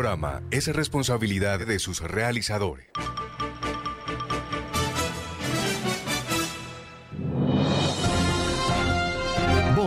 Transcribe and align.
programa 0.00 0.40
es 0.50 0.66
responsabilidad 0.68 1.66
de 1.66 1.78
sus 1.78 2.00
realizadores. 2.00 2.86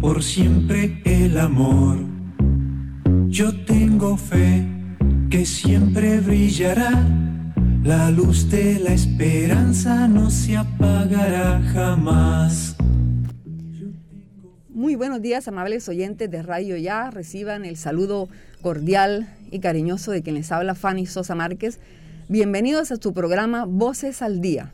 Por 0.00 0.22
siempre 0.22 1.00
el 1.04 1.38
amor. 1.38 1.98
Yo 3.28 3.64
tengo 3.64 4.16
fe 4.16 4.66
que 5.30 5.46
siempre 5.46 6.20
brillará, 6.20 6.90
la 7.82 8.10
luz 8.10 8.50
de 8.50 8.78
la 8.78 8.92
esperanza 8.92 10.06
no 10.06 10.30
se 10.30 10.56
apagará 10.56 11.62
jamás. 11.72 12.76
Muy 14.68 14.96
buenos 14.96 15.22
días, 15.22 15.48
amables 15.48 15.88
oyentes 15.88 16.30
de 16.30 16.42
Radio 16.42 16.76
Ya. 16.76 17.10
Reciban 17.10 17.64
el 17.64 17.76
saludo 17.76 18.28
cordial 18.60 19.28
y 19.50 19.60
cariñoso 19.60 20.10
de 20.12 20.22
quien 20.22 20.34
les 20.34 20.52
habla 20.52 20.74
Fanny 20.74 21.06
Sosa 21.06 21.34
Márquez 21.34 21.80
Bienvenidos 22.30 22.92
a 22.92 22.96
su 22.96 23.14
programa 23.14 23.64
Voces 23.64 24.20
al 24.20 24.42
Día, 24.42 24.70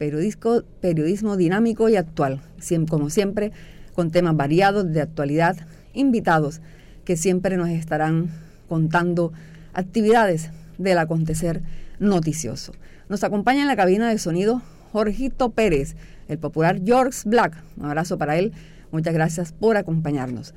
periodismo, 0.00 1.36
dinámico 1.36 1.90
y 1.90 1.96
actual, 1.96 2.40
como 2.88 3.10
siempre, 3.10 3.52
con 3.94 4.10
temas 4.10 4.34
variados 4.34 4.90
de 4.90 5.02
actualidad, 5.02 5.56
invitados 5.92 6.62
que 7.04 7.18
siempre 7.18 7.58
nos 7.58 7.68
estarán 7.68 8.30
contando 8.66 9.32
actividades 9.74 10.50
del 10.78 10.96
acontecer 10.96 11.60
noticioso. 11.98 12.72
Nos 13.10 13.24
acompaña 13.24 13.60
en 13.60 13.68
la 13.68 13.76
cabina 13.76 14.08
de 14.08 14.18
sonido 14.18 14.62
Jorgito 14.90 15.50
Pérez, 15.50 15.96
el 16.28 16.38
popular 16.38 16.80
George 16.82 17.20
Black. 17.26 17.62
Un 17.76 17.84
abrazo 17.84 18.16
para 18.16 18.38
él. 18.38 18.54
Muchas 18.92 19.12
gracias 19.12 19.52
por 19.52 19.76
acompañarnos. 19.76 20.54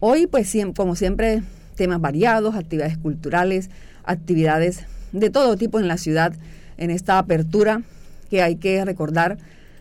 Hoy, 0.00 0.26
pues, 0.26 0.52
como 0.74 0.96
siempre, 0.96 1.44
temas 1.76 2.00
variados, 2.00 2.56
actividades 2.56 2.98
culturales, 2.98 3.70
actividades 4.02 4.86
de 5.12 5.30
todo 5.30 5.56
tipo 5.56 5.78
en 5.78 5.86
la 5.86 5.98
ciudad 5.98 6.32
en 6.78 6.90
esta 6.90 7.18
apertura 7.18 7.82
que 8.30 8.42
hay 8.42 8.56
que 8.56 8.84
recordar, 8.84 9.38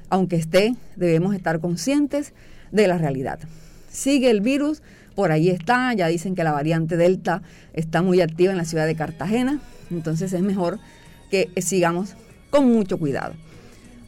aunque 0.09 0.35
esté, 0.35 0.75
debemos 0.95 1.35
estar 1.35 1.59
conscientes 1.59 2.33
de 2.71 2.87
la 2.87 2.97
realidad. 2.97 3.39
Sigue 3.91 4.29
el 4.29 4.41
virus, 4.41 4.81
por 5.15 5.31
ahí 5.31 5.49
está, 5.49 5.93
ya 5.93 6.07
dicen 6.07 6.35
que 6.35 6.43
la 6.43 6.51
variante 6.51 6.97
Delta 6.97 7.41
está 7.73 8.01
muy 8.01 8.21
activa 8.21 8.51
en 8.51 8.57
la 8.57 8.65
ciudad 8.65 8.85
de 8.85 8.95
Cartagena, 8.95 9.59
entonces 9.91 10.33
es 10.33 10.41
mejor 10.41 10.79
que 11.29 11.49
sigamos 11.61 12.15
con 12.49 12.67
mucho 12.71 12.97
cuidado. 12.97 13.33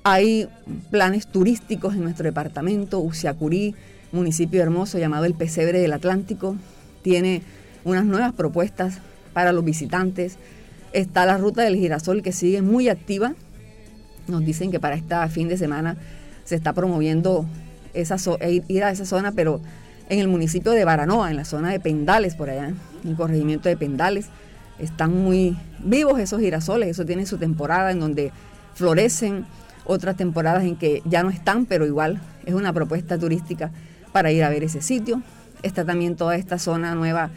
Hay 0.04 0.48
planes 0.90 1.28
turísticos 1.28 1.94
en 1.94 2.04
nuestro 2.04 2.24
departamento, 2.24 3.00
Uciacurí, 3.00 3.76
municipio 4.12 4.62
hermoso 4.62 4.98
llamado 4.98 5.26
el 5.26 5.36
Pesebre 5.36 5.80
del 5.80 5.94
Atlántico, 5.94 6.56
tiene 7.04 7.44
unas 7.84 8.06
nuevas 8.06 8.34
propuestas 8.34 9.00
para 9.34 9.52
los 9.52 9.64
visitantes, 9.64 10.38
Está 10.94 11.26
la 11.26 11.38
ruta 11.38 11.62
del 11.62 11.78
girasol 11.78 12.22
que 12.22 12.34
sigue 12.34 12.62
muy 12.62 12.90
activa. 12.90 13.34
Nos 14.28 14.46
dicen 14.46 14.72
que 14.72 14.80
para 14.80 14.96
este 14.96 15.16
fin 15.30 15.48
de 15.48 15.58
semana 15.58 15.98
se 16.44 16.56
está 16.56 16.74
promoviendo 16.74 17.46
esa 17.94 18.16
e 18.40 18.64
ir 18.68 18.84
a 18.84 18.92
esa 18.92 19.06
zona, 19.06 19.32
pero 19.32 19.62
en 20.10 20.20
el 20.20 20.28
municipio 20.28 20.72
de 20.72 20.84
Baranoa, 20.86 21.32
en 21.32 21.38
la 21.38 21.46
zona 21.46 21.70
de 21.70 21.80
Pendales, 21.80 22.36
por 22.36 22.50
allá, 22.50 22.68
en 22.68 23.10
el 23.10 23.16
corregimiento 23.16 23.70
de 23.70 23.78
Pendales. 23.78 24.28
Están 24.80 25.16
muy 25.16 25.58
vivos 25.80 26.20
esos 26.20 26.40
girasoles, 26.40 26.90
eso 26.90 27.06
tiene 27.06 27.26
su 27.26 27.38
temporada 27.38 27.92
en 27.92 28.00
donde 28.00 28.32
florecen, 28.74 29.46
otras 29.86 30.16
temporadas 30.16 30.64
en 30.64 30.76
que 30.76 31.02
ya 31.06 31.24
no 31.24 31.30
están, 31.30 31.66
pero 31.66 31.86
igual 31.86 32.22
es 32.46 32.54
una 32.54 32.74
propuesta 32.74 33.18
turística 33.18 33.72
para 34.12 34.32
ir 34.32 34.44
a 34.44 34.50
ver 34.50 34.64
ese 34.64 34.82
sitio. 34.82 35.22
Está 35.64 35.86
también 35.86 36.16
toda 36.16 36.36
esta 36.36 36.58
zona 36.58 36.96
nueva 36.96 37.30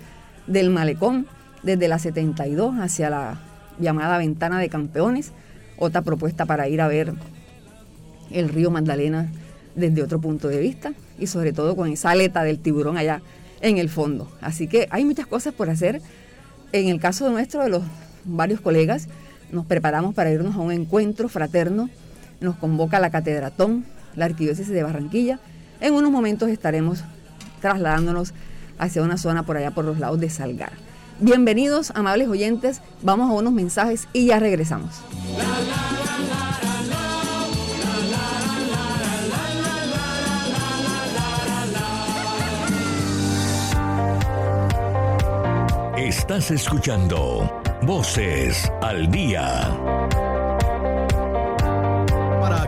del 0.47 0.71
malecón, 0.71 1.27
desde 1.62 1.89
la 1.89 1.99
72 1.99 2.75
hacia 2.78 3.11
la 3.11 3.39
llamada 3.78 4.19
Ventana 4.19 4.59
de 4.59 4.69
Campeones, 4.69 5.33
otra 5.79 6.03
propuesta 6.03 6.47
para 6.47 6.69
ir 6.69 6.81
a 6.81 6.89
ver 6.89 7.12
el 8.31 8.49
río 8.49 8.71
Magdalena 8.71 9.31
desde 9.75 10.03
otro 10.03 10.21
punto 10.21 10.49
de 10.49 10.61
vista 10.61 10.93
y 11.19 11.27
sobre 11.27 11.53
todo 11.53 11.77
con 11.77 11.91
esa 11.91 12.11
aleta 12.11 12.43
del 12.43 12.59
tiburón 12.59 12.97
allá 12.97 13.23
en 13.61 13.79
el 13.79 13.89
fondo. 13.89 14.31
Así 14.41 14.69
que 14.69 14.89
hay 14.91 15.05
muchas 15.05 15.27
cosas 15.27 15.55
por 15.55 15.71
hacer. 15.71 16.01
En 16.73 16.89
el 16.89 17.01
caso 17.01 17.31
nuestro, 17.31 17.62
de 17.62 17.71
los 17.71 17.83
varios 18.25 18.61
colegas, 18.61 19.09
nos 19.53 19.67
preparamos 19.67 20.15
para 20.15 20.31
irnos 20.31 20.57
a 20.57 20.59
un 20.59 20.73
encuentro 20.73 21.29
fraterno. 21.29 21.89
Nos 22.41 22.56
convoca 22.56 22.99
la 22.99 23.11
Catedratón, 23.11 23.85
la 24.17 24.27
Arquidiócesis 24.27 24.73
de 24.73 24.83
Barranquilla. 24.83 25.39
En 25.81 25.95
unos 25.95 26.11
momentos 26.11 26.49
estaremos 26.51 27.05
trasladándonos 27.61 28.35
hacia 28.79 29.03
una 29.03 29.17
zona 29.17 29.45
por 29.45 29.56
allá 29.56 29.71
por 29.71 29.85
los 29.85 29.99
lados 29.99 30.21
de 30.21 30.31
Salgar. 30.31 30.73
Bienvenidos, 31.21 31.93
amables 31.95 32.29
oyentes. 32.29 32.81
Vamos 33.03 33.31
a 33.31 33.35
unos 33.35 33.53
mensajes 33.53 34.09
y 34.13 34.27
ya 34.27 34.39
regresamos. 34.41 35.01
Estás 45.97 46.51
escuchando 46.51 47.51
Voces 47.83 48.71
al 48.83 49.11
Día 49.11 50.04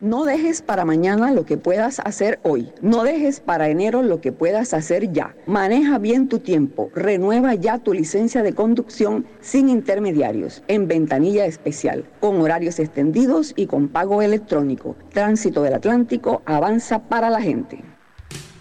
No 0.00 0.24
dejes 0.24 0.62
para 0.62 0.86
mañana 0.86 1.30
lo 1.30 1.44
que 1.44 1.58
puedas 1.58 2.00
hacer 2.00 2.40
hoy. 2.42 2.72
No 2.80 3.02
dejes 3.02 3.38
para 3.40 3.68
enero 3.68 4.00
lo 4.00 4.22
que 4.22 4.32
puedas 4.32 4.72
hacer 4.72 5.12
ya. 5.12 5.36
Maneja 5.44 5.98
bien 5.98 6.26
tu 6.26 6.38
tiempo. 6.38 6.90
Renueva 6.94 7.54
ya 7.54 7.76
tu 7.76 7.92
licencia 7.92 8.42
de 8.42 8.54
conducción 8.54 9.26
sin 9.42 9.68
intermediarios, 9.68 10.62
en 10.68 10.88
ventanilla 10.88 11.44
especial, 11.44 12.06
con 12.18 12.40
horarios 12.40 12.78
extendidos 12.78 13.52
y 13.56 13.66
con 13.66 13.88
pago 13.88 14.22
electrónico. 14.22 14.96
Tránsito 15.12 15.62
del 15.62 15.74
Atlántico 15.74 16.40
avanza 16.46 17.00
para 17.00 17.28
la 17.28 17.42
gente. 17.42 17.84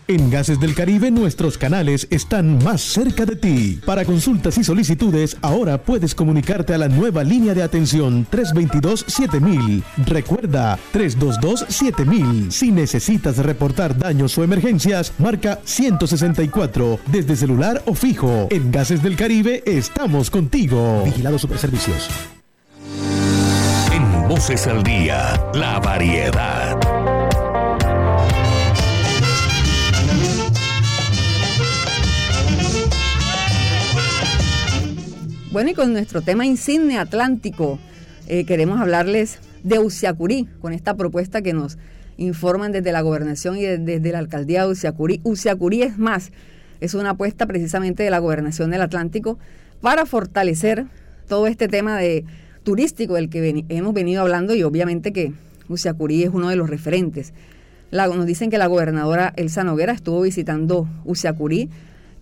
En 0.09 0.31
Gases 0.31 0.59
del 0.59 0.73
Caribe 0.73 1.11
nuestros 1.11 1.59
canales 1.59 2.07
están 2.09 2.63
más 2.63 2.81
cerca 2.81 3.27
de 3.27 3.35
ti. 3.35 3.79
Para 3.85 4.05
consultas 4.05 4.57
y 4.57 4.63
solicitudes, 4.63 5.37
ahora 5.43 5.83
puedes 5.83 6.15
comunicarte 6.15 6.73
a 6.73 6.79
la 6.79 6.87
nueva 6.87 7.23
línea 7.23 7.53
de 7.53 7.61
atención 7.61 8.25
322-7000. 8.31 9.83
Recuerda, 10.07 10.79
322-7000. 10.95 12.49
Si 12.49 12.71
necesitas 12.71 13.37
reportar 13.37 13.99
daños 13.99 14.35
o 14.39 14.43
emergencias, 14.43 15.13
marca 15.19 15.59
164 15.63 17.01
desde 17.05 17.35
celular 17.35 17.83
o 17.85 17.93
fijo. 17.93 18.47
En 18.49 18.71
Gases 18.71 19.03
del 19.03 19.15
Caribe 19.15 19.61
estamos 19.67 20.31
contigo. 20.31 21.03
Vigilado 21.05 21.37
Superservicios. 21.37 22.09
En 23.93 24.27
Voces 24.27 24.65
al 24.65 24.81
Día, 24.81 25.39
la 25.53 25.79
variedad. 25.79 26.78
Bueno, 35.51 35.71
y 35.71 35.73
con 35.73 35.93
nuestro 35.93 36.21
tema 36.21 36.45
insigne 36.45 36.99
atlántico, 36.99 37.79
eh, 38.27 38.45
queremos 38.45 38.79
hablarles 38.79 39.39
de 39.63 39.79
Uciacurí, 39.79 40.47
con 40.61 40.73
esta 40.73 40.95
propuesta 40.95 41.41
que 41.41 41.53
nos 41.53 41.79
informan 42.17 42.71
desde 42.71 42.91
la 42.91 43.01
gobernación 43.01 43.57
y 43.57 43.63
desde 43.63 44.11
la 44.11 44.19
alcaldía 44.19 44.65
de 44.65 44.73
Uciacurí. 44.73 45.21
Uciacurí 45.23 45.81
es 45.81 45.97
más, 45.97 46.31
es 46.81 46.93
una 46.93 47.11
apuesta 47.11 47.47
precisamente 47.47 48.03
de 48.03 48.11
la 48.11 48.19
gobernación 48.19 48.69
del 48.69 48.83
Atlántico 48.83 49.39
para 49.81 50.05
fortalecer 50.05 50.85
todo 51.27 51.47
este 51.47 51.67
tema 51.67 51.97
de 51.97 52.25
turístico 52.61 53.15
del 53.15 53.31
que 53.31 53.65
hemos 53.69 53.95
venido 53.95 54.21
hablando 54.21 54.53
y 54.53 54.61
obviamente 54.61 55.11
que 55.11 55.33
Uciacurí 55.67 56.21
es 56.21 56.29
uno 56.29 56.49
de 56.49 56.57
los 56.57 56.69
referentes. 56.69 57.33
nos 57.91 58.25
dicen 58.27 58.51
que 58.51 58.59
la 58.59 58.67
gobernadora 58.67 59.33
Elsa 59.35 59.63
Noguera 59.63 59.93
estuvo 59.93 60.21
visitando 60.21 60.87
Uciacurí 61.05 61.71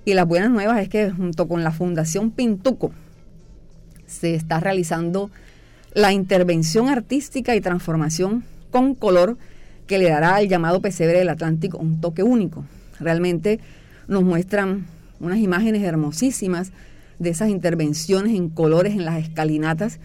y 0.06 0.14
las 0.14 0.26
buenas 0.26 0.50
nuevas 0.50 0.80
es 0.80 0.88
que 0.88 1.12
junto 1.12 1.50
con 1.50 1.66
la 1.66 1.72
Fundación 1.72 2.32
Pintuco 2.32 2.94
se 4.08 4.34
está 4.34 4.60
realizando 4.60 5.30
la 5.94 6.14
intervención 6.14 6.90
artística 6.90 7.56
y 7.56 7.62
transformación 7.62 8.44
con 8.72 8.96
color 8.96 9.38
que 9.86 9.98
le 9.98 10.10
dará 10.10 10.36
al 10.36 10.48
llamado 10.48 10.82
pesebre 10.82 11.20
del 11.20 11.30
Atlántico 11.30 11.78
un 11.78 12.02
toque 12.02 12.24
único. 12.24 12.66
Realmente 13.00 13.60
nos 14.08 14.24
muestran 14.24 14.86
unas 15.20 15.40
imágenes 15.40 15.84
hermosísimas 15.84 16.72
de 17.20 17.30
esas 17.30 17.50
intervenciones 17.50 18.36
en 18.36 18.50
colores 18.50 18.94
en 18.94 19.06
las 19.06 19.22
escalinatas 19.22 20.00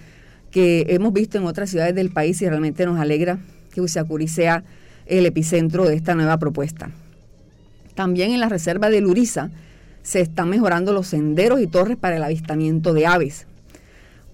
que 0.50 0.86
hemos 0.88 1.12
visto 1.12 1.38
en 1.38 1.46
otras 1.46 1.70
ciudades 1.70 1.94
del 1.94 2.10
país 2.10 2.40
y 2.42 2.48
realmente 2.48 2.86
nos 2.86 2.98
alegra 2.98 3.38
que 3.72 3.80
Usiacurí 3.80 4.28
sea 4.28 4.64
el 5.06 5.26
epicentro 5.26 5.84
de 5.84 5.96
esta 5.96 6.14
nueva 6.14 6.38
propuesta. 6.38 6.90
También 7.94 8.32
en 8.32 8.40
la 8.40 8.48
reserva 8.48 8.88
de 8.88 9.00
Luriza 9.00 9.50
se 10.02 10.20
están 10.20 10.48
mejorando 10.48 10.92
los 10.92 11.08
senderos 11.08 11.60
y 11.60 11.66
torres 11.66 11.96
para 11.96 12.16
el 12.16 12.22
avistamiento 12.22 12.92
de 12.92 13.06
aves. 13.06 13.46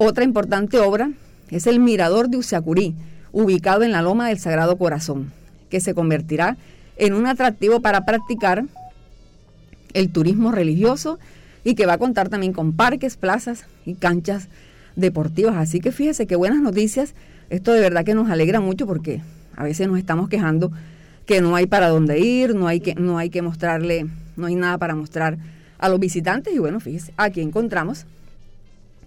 Otra 0.00 0.22
importante 0.22 0.78
obra 0.78 1.10
es 1.50 1.66
el 1.66 1.80
Mirador 1.80 2.28
de 2.28 2.36
Usiacurí, 2.36 2.94
ubicado 3.32 3.82
en 3.82 3.90
la 3.90 4.00
Loma 4.00 4.28
del 4.28 4.38
Sagrado 4.38 4.78
Corazón, 4.78 5.32
que 5.70 5.80
se 5.80 5.92
convertirá 5.92 6.56
en 6.98 7.14
un 7.14 7.26
atractivo 7.26 7.80
para 7.80 8.04
practicar 8.04 8.64
el 9.94 10.10
turismo 10.10 10.52
religioso 10.52 11.18
y 11.64 11.74
que 11.74 11.84
va 11.84 11.94
a 11.94 11.98
contar 11.98 12.28
también 12.28 12.52
con 12.52 12.74
parques, 12.74 13.16
plazas 13.16 13.64
y 13.84 13.94
canchas 13.94 14.46
deportivas. 14.94 15.56
Así 15.56 15.80
que 15.80 15.90
fíjese 15.90 16.28
qué 16.28 16.36
buenas 16.36 16.60
noticias. 16.60 17.14
Esto 17.50 17.72
de 17.72 17.80
verdad 17.80 18.04
que 18.04 18.14
nos 18.14 18.30
alegra 18.30 18.60
mucho 18.60 18.86
porque 18.86 19.20
a 19.56 19.64
veces 19.64 19.88
nos 19.88 19.98
estamos 19.98 20.28
quejando 20.28 20.70
que 21.26 21.40
no 21.40 21.56
hay 21.56 21.66
para 21.66 21.88
dónde 21.88 22.20
ir, 22.20 22.54
no 22.54 22.68
hay 22.68 22.78
que, 22.78 22.94
no 22.94 23.18
hay 23.18 23.30
que 23.30 23.42
mostrarle, 23.42 24.06
no 24.36 24.46
hay 24.46 24.54
nada 24.54 24.78
para 24.78 24.94
mostrar 24.94 25.38
a 25.76 25.88
los 25.88 25.98
visitantes. 25.98 26.54
Y 26.54 26.60
bueno, 26.60 26.78
fíjese, 26.78 27.12
aquí 27.16 27.40
encontramos 27.40 28.06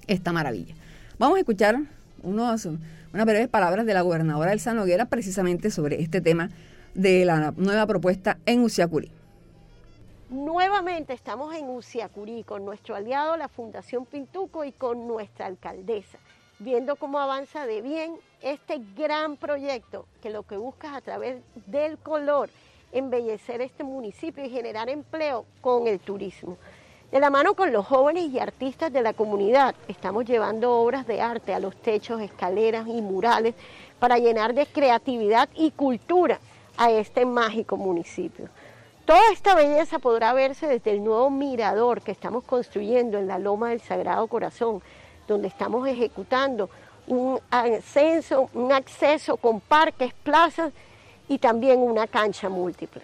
esta 0.07 0.33
maravilla. 0.33 0.75
Vamos 1.21 1.37
a 1.37 1.41
escuchar 1.41 1.75
unos, 2.23 2.65
unas 2.65 3.25
breves 3.27 3.47
palabras 3.47 3.85
de 3.85 3.93
la 3.93 4.01
gobernadora 4.01 4.53
Elsa 4.53 4.73
Noguera 4.73 5.05
precisamente 5.05 5.69
sobre 5.69 6.01
este 6.01 6.19
tema 6.19 6.49
de 6.95 7.25
la 7.25 7.53
nueva 7.57 7.85
propuesta 7.85 8.39
en 8.47 8.61
Uciacurí. 8.61 9.11
Nuevamente 10.31 11.13
estamos 11.13 11.53
en 11.53 11.69
Uciacurí 11.69 12.43
con 12.43 12.65
nuestro 12.65 12.95
aliado, 12.95 13.37
la 13.37 13.49
Fundación 13.49 14.07
Pintuco, 14.07 14.65
y 14.65 14.71
con 14.71 15.07
nuestra 15.07 15.45
alcaldesa, 15.45 16.17
viendo 16.57 16.95
cómo 16.95 17.19
avanza 17.19 17.67
de 17.67 17.83
bien 17.83 18.15
este 18.41 18.81
gran 18.97 19.37
proyecto 19.37 20.07
que 20.23 20.31
lo 20.31 20.41
que 20.41 20.57
busca 20.57 20.87
es 20.87 20.93
a 20.95 21.01
través 21.01 21.43
del 21.67 21.99
color 21.99 22.49
embellecer 22.91 23.61
este 23.61 23.83
municipio 23.83 24.43
y 24.43 24.49
generar 24.49 24.89
empleo 24.89 25.45
con 25.61 25.85
el 25.85 25.99
turismo. 25.99 26.57
De 27.11 27.19
la 27.19 27.29
mano 27.29 27.55
con 27.55 27.73
los 27.73 27.85
jóvenes 27.85 28.31
y 28.31 28.39
artistas 28.39 28.93
de 28.93 29.01
la 29.01 29.11
comunidad, 29.11 29.75
estamos 29.89 30.23
llevando 30.23 30.71
obras 30.79 31.05
de 31.05 31.19
arte 31.19 31.53
a 31.53 31.59
los 31.59 31.75
techos, 31.75 32.21
escaleras 32.21 32.87
y 32.87 33.01
murales 33.01 33.53
para 33.99 34.17
llenar 34.17 34.53
de 34.53 34.65
creatividad 34.65 35.49
y 35.53 35.71
cultura 35.71 36.39
a 36.77 36.89
este 36.89 37.25
mágico 37.25 37.75
municipio. 37.75 38.47
Toda 39.03 39.29
esta 39.33 39.55
belleza 39.55 39.99
podrá 39.99 40.31
verse 40.31 40.67
desde 40.67 40.91
el 40.91 41.03
nuevo 41.03 41.29
mirador 41.29 42.01
que 42.01 42.13
estamos 42.13 42.45
construyendo 42.45 43.17
en 43.17 43.27
la 43.27 43.39
Loma 43.39 43.71
del 43.71 43.81
Sagrado 43.81 44.27
Corazón, 44.27 44.81
donde 45.27 45.49
estamos 45.49 45.85
ejecutando 45.89 46.69
un 47.07 47.41
ascenso, 47.49 48.49
un 48.53 48.71
acceso 48.71 49.35
con 49.35 49.59
parques, 49.59 50.13
plazas 50.13 50.71
y 51.27 51.39
también 51.39 51.79
una 51.79 52.07
cancha 52.07 52.47
múltiple. 52.47 53.01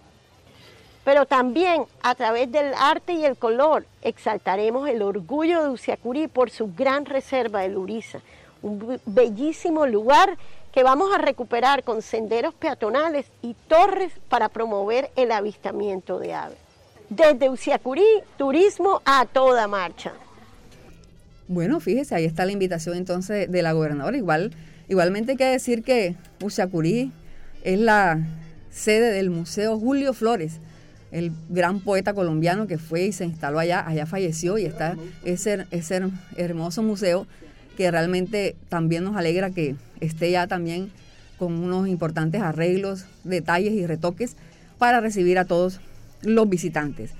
Pero 1.07 1.25
también 1.25 1.83
a 2.03 2.15
través 2.15 2.51
del 2.51 2.73
arte 2.77 3.13
y 3.13 3.23
el 3.23 3.37
color 3.37 3.85
exaltaremos 4.01 4.89
el 4.89 5.01
orgullo 5.01 5.63
de 5.63 5.69
Uciacurí 5.69 6.27
por 6.27 6.49
su 6.49 6.73
gran 6.75 7.05
reserva 7.05 7.61
de 7.61 7.69
Luriza, 7.69 8.19
un 8.61 8.99
bellísimo 9.05 9.87
lugar 9.87 10.37
que 10.73 10.83
vamos 10.83 11.15
a 11.15 11.17
recuperar 11.17 11.85
con 11.85 12.01
senderos 12.01 12.53
peatonales 12.55 13.25
y 13.41 13.55
torres 13.69 14.11
para 14.27 14.49
promover 14.49 15.09
el 15.15 15.31
avistamiento 15.31 16.19
de 16.19 16.33
aves. 16.33 16.57
Desde 17.07 17.49
Uciacurí, 17.49 18.03
turismo 18.37 19.01
a 19.05 19.25
toda 19.27 19.65
marcha. 19.65 20.11
Bueno, 21.47 21.79
fíjese, 21.79 22.15
ahí 22.15 22.25
está 22.25 22.45
la 22.45 22.51
invitación 22.51 22.97
entonces 22.97 23.49
de 23.49 23.61
la 23.61 23.71
gobernadora. 23.71 24.17
Igual, 24.17 24.53
igualmente 24.89 25.31
hay 25.31 25.37
que 25.37 25.45
decir 25.45 25.85
que 25.85 26.17
Uciacurí 26.43 27.13
es 27.63 27.79
la 27.79 28.27
sede 28.71 29.13
del 29.13 29.29
Museo 29.29 29.79
Julio 29.79 30.13
Flores, 30.13 30.59
el 31.11 31.31
gran 31.49 31.79
poeta 31.79 32.13
colombiano 32.13 32.67
que 32.67 32.77
fue 32.77 33.05
y 33.05 33.11
se 33.11 33.25
instaló 33.25 33.59
allá, 33.59 33.87
allá 33.87 34.05
falleció 34.05 34.57
y 34.57 34.65
está 34.65 34.97
ese, 35.23 35.65
ese 35.71 36.01
hermoso 36.35 36.83
museo 36.83 37.27
que 37.77 37.89
realmente 37.91 38.55
también 38.69 39.03
nos 39.03 39.15
alegra 39.15 39.51
que 39.51 39.75
esté 40.01 40.31
ya 40.31 40.47
también 40.47 40.91
con 41.37 41.53
unos 41.53 41.87
importantes 41.87 42.41
arreglos, 42.41 43.05
detalles 43.23 43.73
y 43.73 43.85
retoques 43.85 44.35
para 44.77 44.99
recibir 44.99 45.37
a 45.37 45.45
todos 45.45 45.79
los 46.23 46.49
visitantes. 46.49 47.11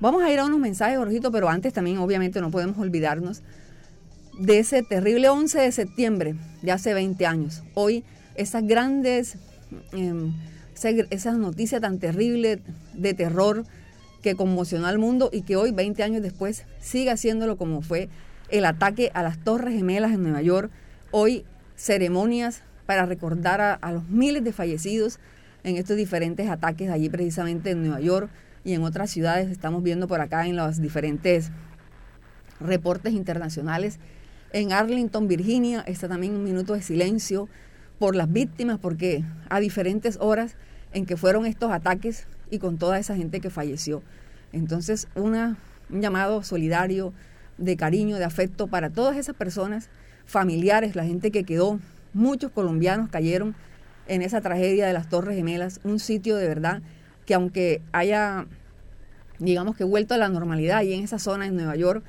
Vamos 0.00 0.22
a 0.22 0.30
ir 0.30 0.38
a 0.38 0.44
unos 0.44 0.58
mensajes, 0.58 0.98
Jorgito, 0.98 1.30
pero 1.30 1.48
antes 1.48 1.72
también 1.72 1.98
obviamente 1.98 2.40
no 2.40 2.50
podemos 2.50 2.78
olvidarnos 2.78 3.42
de 4.38 4.58
ese 4.58 4.82
terrible 4.82 5.28
11 5.28 5.60
de 5.60 5.72
septiembre 5.72 6.34
de 6.62 6.72
hace 6.72 6.92
20 6.94 7.26
años. 7.26 7.62
Hoy 7.74 8.04
esas 8.34 8.66
grandes, 8.66 9.36
eh, 9.92 10.14
esa, 11.10 11.32
noticia 11.32 11.80
tan 11.80 11.98
terrible 11.98 12.60
de 12.94 13.14
terror 13.14 13.64
que 14.22 14.34
conmocionó 14.34 14.86
al 14.86 14.98
mundo 14.98 15.30
y 15.32 15.42
que 15.42 15.56
hoy, 15.56 15.72
20 15.72 16.02
años 16.02 16.22
después, 16.22 16.64
sigue 16.80 17.10
haciéndolo 17.10 17.56
como 17.56 17.80
fue 17.82 18.08
el 18.50 18.64
ataque 18.64 19.10
a 19.14 19.22
las 19.22 19.42
Torres 19.42 19.74
Gemelas 19.74 20.12
en 20.12 20.22
Nueva 20.22 20.42
York. 20.42 20.70
Hoy 21.10 21.44
ceremonias 21.76 22.62
para 22.86 23.06
recordar 23.06 23.60
a, 23.60 23.92
los 23.92 24.08
miles 24.08 24.44
de 24.44 24.52
fallecidos 24.52 25.18
en 25.64 25.76
estos 25.76 25.96
diferentes 25.96 26.48
ataques 26.48 26.90
allí 26.90 27.08
precisamente 27.08 27.70
en 27.70 27.82
Nueva 27.82 28.00
York 28.00 28.30
y 28.64 28.74
en 28.74 28.82
otras 28.84 29.10
ciudades. 29.10 29.50
Estamos 29.50 29.82
viendo 29.82 30.06
por 30.06 30.20
acá 30.20 30.46
en 30.46 30.56
los 30.56 30.80
diferentes 30.80 31.50
reportes 32.60 33.12
internacionales. 33.12 33.98
En 34.52 34.72
Arlington, 34.72 35.26
Virginia, 35.28 35.82
está 35.86 36.08
también 36.08 36.34
un 36.34 36.44
minuto 36.44 36.74
de 36.74 36.82
silencio 36.82 37.48
por 37.98 38.14
las 38.14 38.30
víctimas, 38.30 38.78
porque 38.78 39.24
a 39.48 39.60
diferentes 39.60 40.18
horas 40.20 40.56
en 40.96 41.04
que 41.04 41.18
fueron 41.18 41.44
estos 41.44 41.70
ataques 41.72 42.26
y 42.50 42.58
con 42.58 42.78
toda 42.78 42.98
esa 42.98 43.14
gente 43.14 43.40
que 43.40 43.50
falleció. 43.50 44.02
Entonces, 44.54 45.08
una, 45.14 45.58
un 45.90 46.00
llamado 46.00 46.42
solidario 46.42 47.12
de 47.58 47.76
cariño, 47.76 48.16
de 48.16 48.24
afecto 48.24 48.66
para 48.66 48.88
todas 48.88 49.18
esas 49.18 49.36
personas, 49.36 49.90
familiares, 50.24 50.96
la 50.96 51.04
gente 51.04 51.30
que 51.30 51.44
quedó. 51.44 51.80
Muchos 52.14 52.50
colombianos 52.50 53.10
cayeron 53.10 53.54
en 54.08 54.22
esa 54.22 54.40
tragedia 54.40 54.86
de 54.86 54.94
las 54.94 55.10
Torres 55.10 55.36
Gemelas, 55.36 55.80
un 55.84 55.98
sitio 55.98 56.36
de 56.36 56.48
verdad 56.48 56.80
que 57.26 57.34
aunque 57.34 57.82
haya, 57.92 58.46
digamos 59.38 59.76
que 59.76 59.84
vuelto 59.84 60.14
a 60.14 60.16
la 60.16 60.30
normalidad 60.30 60.80
y 60.80 60.94
en 60.94 61.04
esa 61.04 61.18
zona 61.18 61.44
en 61.44 61.56
Nueva 61.56 61.76
York, 61.76 62.04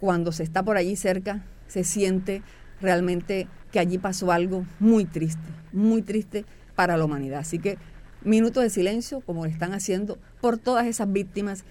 cuando 0.00 0.32
se 0.32 0.42
está 0.42 0.64
por 0.64 0.76
allí 0.76 0.96
cerca, 0.96 1.44
se 1.68 1.84
siente 1.84 2.42
realmente 2.80 3.46
que 3.70 3.78
allí 3.78 3.98
pasó 3.98 4.32
algo 4.32 4.66
muy 4.80 5.04
triste, 5.04 5.48
muy 5.72 6.02
triste 6.02 6.44
para 6.74 6.96
la 6.96 7.04
humanidad. 7.04 7.38
Así 7.38 7.60
que 7.60 7.78
minutos 8.24 8.62
de 8.62 8.70
silencio, 8.70 9.20
como 9.20 9.44
lo 9.44 9.50
están 9.50 9.72
haciendo 9.72 10.18
por 10.40 10.58
todas 10.58 10.86
esas 10.86 11.12
víctimas 11.12 11.64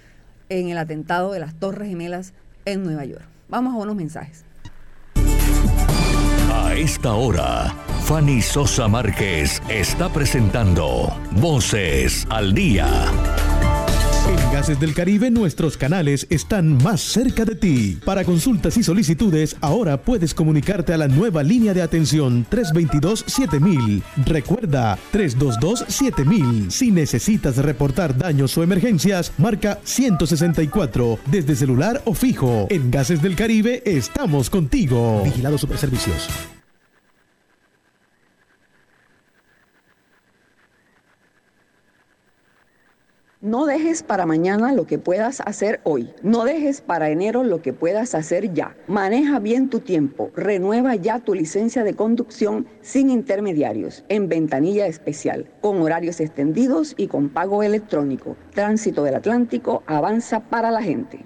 en 0.49 0.69
el 0.69 0.77
atentado 0.77 1.31
de 1.31 1.39
las 1.39 1.53
Torres 1.55 1.89
Gemelas 1.89 2.33
en 2.65 2.83
Nueva 2.83 3.05
York. 3.05 3.25
Vamos 3.49 3.73
a 3.73 3.77
unos 3.77 3.95
mensajes. 3.95 4.45
A 6.53 6.73
esta 6.75 7.13
hora, 7.13 7.75
Fanny 8.03 8.41
Sosa 8.41 8.87
Márquez 8.87 9.61
está 9.69 10.09
presentando 10.09 11.17
Voces 11.31 12.27
al 12.29 12.53
Día. 12.53 12.87
Gases 14.51 14.79
del 14.81 14.93
Caribe 14.93 15.31
nuestros 15.31 15.77
canales 15.77 16.27
están 16.29 16.77
más 16.83 16.99
cerca 16.99 17.45
de 17.45 17.55
ti. 17.55 17.97
Para 18.03 18.25
consultas 18.25 18.75
y 18.75 18.83
solicitudes, 18.83 19.55
ahora 19.61 20.01
puedes 20.01 20.33
comunicarte 20.33 20.93
a 20.93 20.97
la 20.97 21.07
nueva 21.07 21.41
línea 21.41 21.73
de 21.73 21.81
atención 21.81 22.45
322-7000. 22.51 24.01
Recuerda, 24.25 24.97
322-7000. 25.13 26.69
Si 26.69 26.91
necesitas 26.91 27.57
reportar 27.57 28.17
daños 28.17 28.57
o 28.57 28.63
emergencias, 28.63 29.31
marca 29.37 29.79
164 29.85 31.19
desde 31.27 31.55
celular 31.55 32.01
o 32.03 32.13
fijo. 32.13 32.67
En 32.69 32.91
Gases 32.91 33.21
del 33.21 33.37
Caribe 33.37 33.81
estamos 33.85 34.49
contigo. 34.49 35.21
Vigilado 35.23 35.57
Superservicios. 35.57 36.27
No 43.41 43.65
dejes 43.65 44.03
para 44.03 44.27
mañana 44.27 44.71
lo 44.71 44.85
que 44.85 44.99
puedas 44.99 45.41
hacer 45.41 45.81
hoy. 45.83 46.13
No 46.21 46.43
dejes 46.43 46.79
para 46.79 47.09
enero 47.09 47.43
lo 47.43 47.63
que 47.63 47.73
puedas 47.73 48.13
hacer 48.13 48.53
ya. 48.53 48.75
Maneja 48.85 49.39
bien 49.39 49.67
tu 49.67 49.79
tiempo. 49.79 50.29
Renueva 50.35 50.93
ya 50.93 51.17
tu 51.17 51.33
licencia 51.33 51.83
de 51.83 51.95
conducción 51.95 52.67
sin 52.81 53.09
intermediarios, 53.09 54.05
en 54.09 54.29
ventanilla 54.29 54.85
especial, 54.85 55.49
con 55.59 55.81
horarios 55.81 56.19
extendidos 56.19 56.93
y 56.97 57.07
con 57.07 57.29
pago 57.29 57.63
electrónico. 57.63 58.37
Tránsito 58.53 59.03
del 59.03 59.15
Atlántico 59.15 59.81
avanza 59.87 60.41
para 60.41 60.69
la 60.69 60.83
gente. 60.83 61.25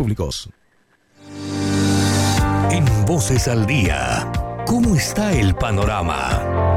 En 2.71 3.05
Voces 3.05 3.47
al 3.47 3.67
Día, 3.67 4.31
¿cómo 4.65 4.95
está 4.95 5.31
el 5.31 5.53
panorama? 5.53 6.75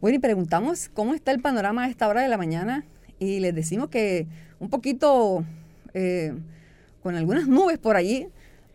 Bueno, 0.00 0.16
y 0.16 0.18
preguntamos 0.18 0.90
cómo 0.92 1.14
está 1.14 1.30
el 1.30 1.40
panorama 1.40 1.84
a 1.84 1.88
esta 1.88 2.08
hora 2.08 2.22
de 2.22 2.28
la 2.28 2.36
mañana 2.36 2.84
y 3.20 3.38
les 3.38 3.54
decimos 3.54 3.90
que 3.90 4.26
un 4.58 4.70
poquito 4.70 5.44
eh, 5.92 6.34
con 7.00 7.14
algunas 7.14 7.46
nubes 7.46 7.78
por 7.78 7.94
allí, 7.94 8.26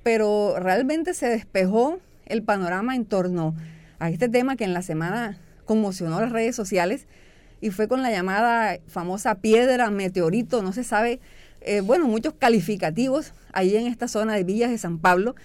pero 0.01 0.56
realmente 0.60 1.13
se 1.13 1.27
despejó 1.27 2.00
el 2.25 2.44
panorama 2.44 2.96
en 2.96 3.03
torno 3.03 3.53
a 4.00 4.10
este 4.10 4.29
tema 4.29 4.56
que 4.56 4.63
en 4.63 4.74
la 4.74 4.82
semana 4.82 5.38
conmocionó 5.65 6.22
las 6.22 6.32
redes 6.32 6.56
sociales 6.56 7.06
y 7.62 7.72
fue 7.72 7.88
con 7.88 8.01
la 8.01 8.12
llamada 8.12 8.80
famosa 8.88 9.36
piedra, 9.36 9.89
meteorito, 9.89 10.62
no 10.62 10.74
se 10.74 10.84
sabe, 10.84 11.20
eh, 11.62 11.82
bueno, 11.82 12.08
muchos 12.08 12.34
calificativos 12.34 13.34
ahí 13.51 13.75
en 13.75 13.88
esta 13.88 14.08
zona 14.08 14.36
de 14.36 14.44
Villas 14.44 14.72
de 14.72 14.78
San 14.78 15.00
Pablo. 15.00 15.36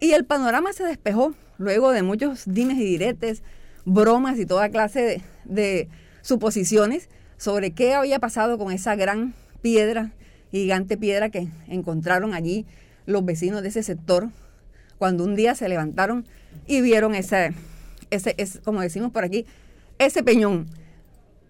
Y 0.00 0.12
el 0.12 0.24
panorama 0.24 0.72
se 0.72 0.84
despejó 0.84 1.34
luego 1.58 1.90
de 1.90 2.02
muchos 2.02 2.44
dimes 2.46 2.78
y 2.78 2.84
diretes, 2.84 3.42
bromas 3.84 4.38
y 4.38 4.46
toda 4.46 4.68
clase 4.68 5.00
de, 5.02 5.22
de 5.44 5.88
suposiciones 6.22 7.08
sobre 7.36 7.72
qué 7.72 7.94
había 7.94 8.18
pasado 8.18 8.58
con 8.58 8.72
esa 8.72 8.94
gran 8.94 9.34
piedra, 9.62 10.12
gigante 10.50 10.96
piedra 10.96 11.30
que 11.30 11.48
encontraron 11.66 12.34
allí 12.34 12.66
los 13.06 13.24
vecinos 13.24 13.62
de 13.62 13.68
ese 13.68 13.82
sector 13.82 14.28
cuando 14.98 15.24
un 15.24 15.34
día 15.34 15.54
se 15.54 15.68
levantaron 15.68 16.26
y 16.66 16.80
vieron 16.80 17.14
ese, 17.14 17.54
ese, 18.10 18.34
ese 18.36 18.60
como 18.60 18.80
decimos 18.80 19.12
por 19.12 19.24
aquí, 19.24 19.46
ese 19.98 20.22
peñón. 20.22 20.66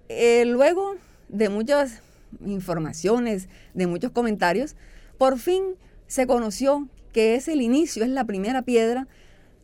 Eh, 0.08 0.44
luego 0.46 0.96
de 1.28 1.48
muchas 1.48 2.00
informaciones, 2.44 3.48
de 3.74 3.86
muchos 3.86 4.10
comentarios, 4.12 4.76
por 5.18 5.38
fin 5.38 5.62
se 6.06 6.26
conoció 6.26 6.88
que 7.12 7.34
es 7.34 7.48
el 7.48 7.60
inicio, 7.60 8.04
es 8.04 8.10
la 8.10 8.24
primera 8.24 8.62
piedra 8.62 9.08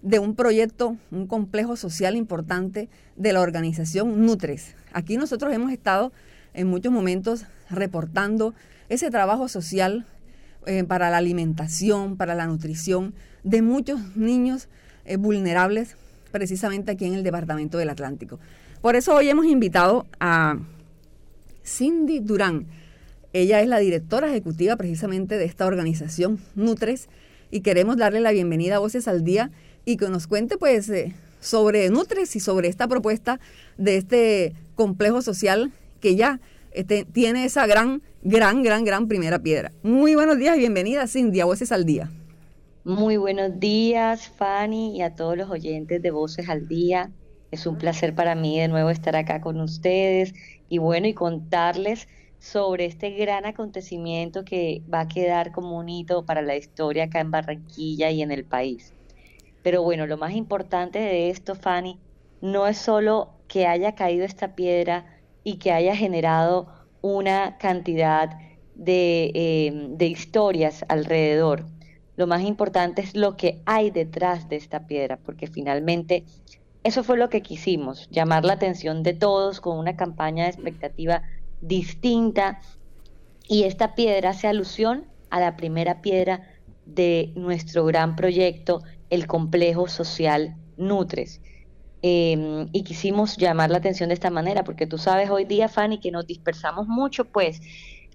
de 0.03 0.19
un 0.19 0.35
proyecto, 0.35 0.99
un 1.11 1.27
complejo 1.27 1.77
social 1.77 2.15
importante 2.15 2.91
de 3.17 3.33
la 3.33 3.41
organización 3.41 4.27
Nutres. 4.27 4.77
Aquí 4.93 5.17
nosotros 5.17 5.53
hemos 5.53 5.73
estado 5.73 6.13
en 6.53 6.69
muchos 6.69 6.93
momentos 6.93 7.47
reportando 7.71 8.55
ese 8.89 9.11
trabajo 9.11 9.49
social 9.49 10.07
eh, 10.67 10.85
para 10.85 11.11
la 11.11 11.17
alimentación, 11.17 12.17
para 12.17 12.35
la 12.35 12.47
nutrición 12.47 13.15
de 13.45 13.63
muchos 13.63 14.17
niños 14.17 14.69
eh, 15.07 15.17
vulnerables, 15.17 15.97
precisamente 16.33 16.93
aquí 16.93 17.07
en 17.07 17.15
el 17.15 17.23
Departamento 17.23 17.79
del 17.79 17.91
Atlántico. 17.91 18.39
Por 18.85 18.97
eso 18.97 19.14
hoy 19.14 19.31
hemos 19.31 19.47
invitado 19.47 20.05
a 20.21 20.59
Cindy 21.64 22.19
Durán. 22.19 22.67
Ella 23.33 23.62
es 23.62 23.67
la 23.67 23.79
directora 23.79 24.29
ejecutiva 24.29 24.76
precisamente 24.76 25.38
de 25.38 25.47
esta 25.47 25.64
organización 25.64 26.38
Nutres 26.55 27.09
y 27.50 27.62
queremos 27.62 27.97
darle 27.97 28.21
la 28.21 28.31
bienvenida 28.31 28.76
a 28.76 28.81
Voces 28.81 29.09
al 29.09 29.25
Día 29.25 29.50
y 29.87 29.97
que 29.97 30.11
nos 30.11 30.26
cuente 30.26 30.59
pues 30.59 30.91
eh, 30.91 31.14
sobre 31.41 31.88
Nutres 31.88 32.37
y 32.37 32.41
sobre 32.41 32.69
esta 32.69 32.87
propuesta 32.87 33.41
de 33.79 33.97
este 33.97 34.55
complejo 34.75 35.23
social 35.23 35.73
que 36.00 36.14
ya 36.14 36.41
este, 36.73 37.07
tiene 37.07 37.47
esa 37.47 37.67
gran, 37.67 38.03
gran, 38.23 38.62
gran, 38.62 38.85
gran 38.85 39.09
primera 39.09 39.38
piedra. 39.38 39.73
Muy 39.83 40.14
buenos 40.14 40.37
días 40.37 40.57
y 40.57 40.59
bienvenida 40.59 41.07
Cindy 41.07 41.41
a 41.41 41.47
Voces 41.47 41.73
al 41.73 41.87
Día. 41.87 42.11
Muy 42.85 43.17
buenos 43.17 43.59
días 43.59 44.29
Fanny 44.29 44.99
y 44.99 45.00
a 45.00 45.14
todos 45.14 45.38
los 45.38 45.49
oyentes 45.49 46.03
de 46.03 46.11
Voces 46.11 46.50
al 46.50 46.69
Día. 46.69 47.11
Es 47.54 47.66
un 47.66 47.78
placer 47.78 48.16
para 48.16 48.34
mí 48.34 48.58
de 48.58 48.66
nuevo 48.66 48.90
estar 48.90 49.14
acá 49.14 49.40
con 49.40 49.61
ustedes 49.61 50.34
y 50.68 50.78
bueno, 50.78 51.06
y 51.06 51.14
contarles 51.14 52.08
sobre 52.40 52.84
este 52.87 53.11
gran 53.11 53.46
acontecimiento 53.46 54.44
que 54.44 54.82
va 54.92 55.02
a 55.02 55.08
quedar 55.08 55.52
como 55.52 55.78
un 55.78 55.88
hito 55.88 56.26
para 56.26 56.42
la 56.42 56.56
historia 56.56 57.04
acá 57.04 57.20
en 57.20 57.30
Barranquilla 57.30 58.11
y 58.11 58.23
en 58.23 58.32
el 58.32 58.44
país. 58.44 58.92
Pero 59.62 59.84
bueno, 59.84 60.08
lo 60.08 60.16
más 60.16 60.32
importante 60.34 60.99
de 60.99 61.30
esto, 61.30 61.54
Fanny, 61.54 62.00
no 62.40 62.66
es 62.66 62.76
solo 62.76 63.30
que 63.46 63.68
haya 63.68 63.94
caído 63.94 64.25
esta 64.25 64.56
piedra 64.56 65.06
y 65.44 65.58
que 65.58 65.70
haya 65.70 65.94
generado 65.94 66.66
una 67.02 67.56
cantidad 67.58 68.30
de, 68.75 69.30
eh, 69.32 69.73
de 69.90 70.06
historias 70.06 70.84
alrededor. 70.88 71.66
Lo 72.16 72.26
más 72.26 72.42
importante 72.42 73.00
es 73.00 73.14
lo 73.14 73.37
que 73.37 73.62
hay 73.64 73.92
detrás 73.92 74.49
de 74.49 74.56
esta 74.56 74.88
piedra, 74.88 75.18
porque 75.18 75.46
finalmente 75.46 76.25
eso 76.85 77.03
fue 77.03 77.17
lo 77.17 77.31
que 77.31 77.43
quisimos, 77.43 78.09
llamar 78.11 78.45
la 78.45 78.53
atención 78.53 79.03
de 79.03 79.14
todos 79.14 79.61
con 79.61 79.79
una 79.79 79.97
campaña 79.97 80.45
de 80.45 80.50
expectativa 80.50 81.23
distinta 81.61 82.61
y 83.49 83.64
esta 83.64 83.95
piedra 83.95 84.31
hace 84.31 84.49
alusión 84.49 85.07
a 85.31 85.41
la 85.41 85.57
primera 85.57 86.03
piedra 86.03 86.47
de 86.87 87.33
nuestro 87.37 87.85
gran 87.87 88.17
proyecto, 88.17 88.83
el 89.11 89.26
complejo 89.26 89.88
social 89.88 90.57
Nutres. 90.76 91.41
Em, 92.03 92.69
y 92.73 92.83
quisimos 92.83 93.38
llamar 93.38 93.71
la 93.71 93.79
atención 93.79 94.09
de 94.09 94.14
esta 94.14 94.29
manera, 94.29 94.62
porque 94.62 94.87
tú 94.87 94.99
sabes 94.99 95.31
hoy 95.31 95.47
día, 95.47 95.69
Fanny, 95.69 96.00
que 96.00 96.11
nos 96.11 96.26
dispersamos 96.26 96.87
mucho, 96.87 97.25
pues 97.25 97.62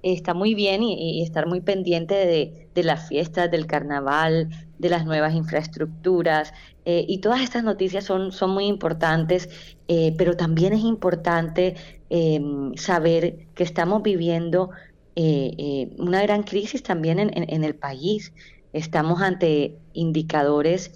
está 0.04 0.34
muy 0.34 0.54
bien 0.54 0.84
y, 0.84 1.24
estar 1.24 1.48
muy 1.48 1.62
pendiente 1.62 2.14
de, 2.14 2.70
de, 2.74 2.84
las 2.84 3.08
fiestas, 3.10 3.50
del 3.50 3.66
carnaval, 3.66 4.50
de 4.78 4.90
las 4.90 5.06
nuevas 5.06 5.34
infraestructuras. 5.34 6.54
Eh, 6.92 7.06
y 7.08 7.20
todas 7.20 7.42
estas 7.42 7.64
noticias 7.64 8.04
son, 8.04 8.32
son 8.32 8.50
muy 8.50 8.66
importantes, 8.66 9.48
eh, 9.88 10.16
pero 10.18 10.36
también 10.36 10.74
es 10.74 10.82
importante 10.82 11.76
em, 12.10 12.74
saber 12.78 13.46
que 13.54 13.64
estamos 13.64 14.02
viviendo 14.02 14.72
eh, 15.16 15.94
una 16.00 16.24
gran 16.24 16.42
crisis 16.42 16.82
también 16.82 17.20
en, 17.20 17.32
en, 17.36 17.64
el 17.64 17.76
país. 17.76 18.34
Estamos 18.74 19.22
ante 19.22 19.78
indicadores 19.94 20.92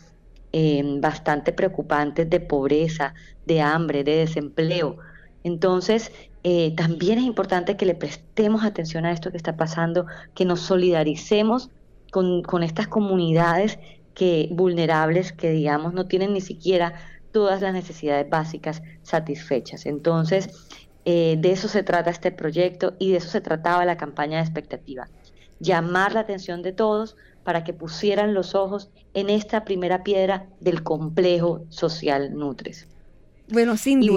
em, 0.51 0.99
bastante 0.99 1.53
preocupantes 1.53 2.27
de 2.27 2.39
pobreza, 2.39 3.13
de 3.45 3.61
hambre, 3.61 4.03
de 4.03 4.15
desempleo. 4.15 4.97
Entonces, 5.43 6.11
también 6.75 7.19
es 7.19 7.25
importante 7.25 7.77
que 7.77 7.85
le 7.85 7.95
prestemos 7.95 8.63
atención 8.63 9.05
a 9.05 9.11
esto 9.11 9.29
que 9.29 9.37
está 9.37 9.55
pasando, 9.55 10.07
que 10.33 10.45
nos 10.45 10.61
solidaricemos 10.61 11.69
con, 12.13 12.63
estas 12.63 12.87
comunidades 12.87 13.79
que 14.13 14.49
vulnerables 14.51 15.31
que 15.31 15.51
digamos 15.51 15.93
no 15.93 16.07
tienen 16.07 16.33
ni 16.33 16.41
siquiera 16.41 16.93
todas 17.31 17.61
las 17.61 17.73
necesidades 17.73 18.29
básicas 18.29 18.81
satisfechas. 19.01 19.85
Entonces, 19.85 20.49
eh, 21.05 21.35
de 21.39 21.51
eso 21.51 21.67
se 21.67 21.83
trata 21.83 22.09
este 22.09 22.31
proyecto 22.31 22.95
y 22.99 23.11
de 23.11 23.17
eso 23.17 23.29
se 23.29 23.41
trataba 23.41 23.85
la 23.85 23.97
campaña 23.97 24.37
de 24.37 24.43
expectativa. 24.43 25.09
Llamar 25.59 26.13
la 26.13 26.21
atención 26.21 26.61
de 26.61 26.71
todos 26.71 27.15
para 27.43 27.63
que 27.63 27.73
pusieran 27.73 28.33
los 28.33 28.55
ojos 28.55 28.89
en 29.13 29.29
esta 29.29 29.65
primera 29.65 30.03
piedra 30.03 30.47
del 30.61 30.83
complejo 30.83 31.65
social 31.69 32.33
Nutres. 32.33 32.87
Bueno, 33.49 33.77
Cindy, 33.77 34.09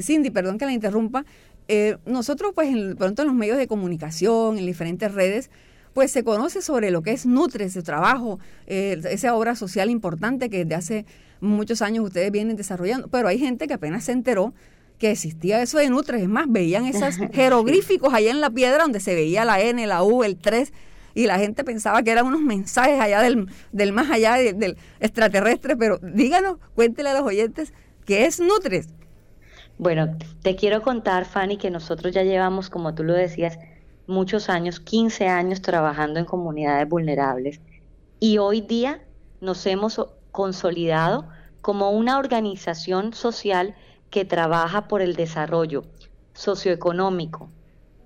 Cindy, 0.00 0.30
perdón 0.30 0.58
que 0.58 0.66
la 0.66 0.72
interrumpa. 0.72 1.24
Eh, 1.68 1.96
nosotros, 2.04 2.52
pues, 2.54 2.68
en, 2.68 2.96
pronto 2.96 3.22
en 3.22 3.28
los 3.28 3.36
medios 3.36 3.56
de 3.56 3.68
comunicación, 3.68 4.58
en 4.58 4.66
diferentes 4.66 5.12
redes, 5.14 5.50
pues 5.94 6.10
se 6.10 6.24
conoce 6.24 6.62
sobre 6.62 6.90
lo 6.90 7.02
que 7.02 7.12
es 7.12 7.26
Nutres, 7.26 7.72
su 7.72 7.82
trabajo, 7.82 8.38
eh, 8.66 9.00
esa 9.10 9.34
obra 9.34 9.54
social 9.56 9.90
importante 9.90 10.50
que 10.50 10.64
desde 10.64 10.74
hace 10.74 11.06
muchos 11.40 11.82
años 11.82 12.04
ustedes 12.04 12.30
vienen 12.30 12.56
desarrollando, 12.56 13.08
pero 13.08 13.28
hay 13.28 13.38
gente 13.38 13.66
que 13.66 13.74
apenas 13.74 14.04
se 14.04 14.12
enteró 14.12 14.54
que 14.98 15.10
existía 15.10 15.60
eso 15.60 15.78
de 15.78 15.90
Nutres, 15.90 16.22
es 16.22 16.28
más, 16.28 16.46
veían 16.48 16.86
esos 16.86 17.16
jeroglíficos 17.32 18.14
allá 18.14 18.30
en 18.30 18.40
la 18.40 18.50
piedra 18.50 18.84
donde 18.84 19.00
se 19.00 19.14
veía 19.14 19.44
la 19.44 19.60
N, 19.60 19.84
la 19.86 20.02
U, 20.04 20.22
el 20.22 20.36
3, 20.36 20.72
y 21.14 21.26
la 21.26 21.38
gente 21.38 21.64
pensaba 21.64 22.02
que 22.02 22.10
eran 22.10 22.26
unos 22.26 22.40
mensajes 22.40 23.00
allá 23.00 23.20
del, 23.20 23.48
del 23.72 23.92
más 23.92 24.10
allá 24.10 24.34
del 24.34 24.76
extraterrestre, 25.00 25.76
pero 25.76 25.98
díganos, 25.98 26.58
cuéntele 26.74 27.10
a 27.10 27.14
los 27.14 27.22
oyentes, 27.22 27.72
¿qué 28.06 28.26
es 28.26 28.40
Nutres? 28.40 28.88
Bueno, 29.78 30.16
te 30.42 30.54
quiero 30.54 30.82
contar, 30.82 31.24
Fanny, 31.24 31.56
que 31.56 31.70
nosotros 31.70 32.14
ya 32.14 32.22
llevamos, 32.22 32.70
como 32.70 32.94
tú 32.94 33.02
lo 33.02 33.14
decías, 33.14 33.58
muchos 34.06 34.48
años, 34.48 34.80
15 34.80 35.28
años 35.28 35.62
trabajando 35.62 36.18
en 36.18 36.26
comunidades 36.26 36.88
vulnerables 36.88 37.60
y 38.20 38.38
hoy 38.38 38.60
día 38.60 39.02
nos 39.40 39.66
hemos 39.66 40.00
consolidado 40.30 41.28
como 41.60 41.90
una 41.90 42.18
organización 42.18 43.14
social 43.14 43.74
que 44.10 44.24
trabaja 44.24 44.88
por 44.88 45.02
el 45.02 45.16
desarrollo 45.16 45.84
socioeconómico, 46.34 47.50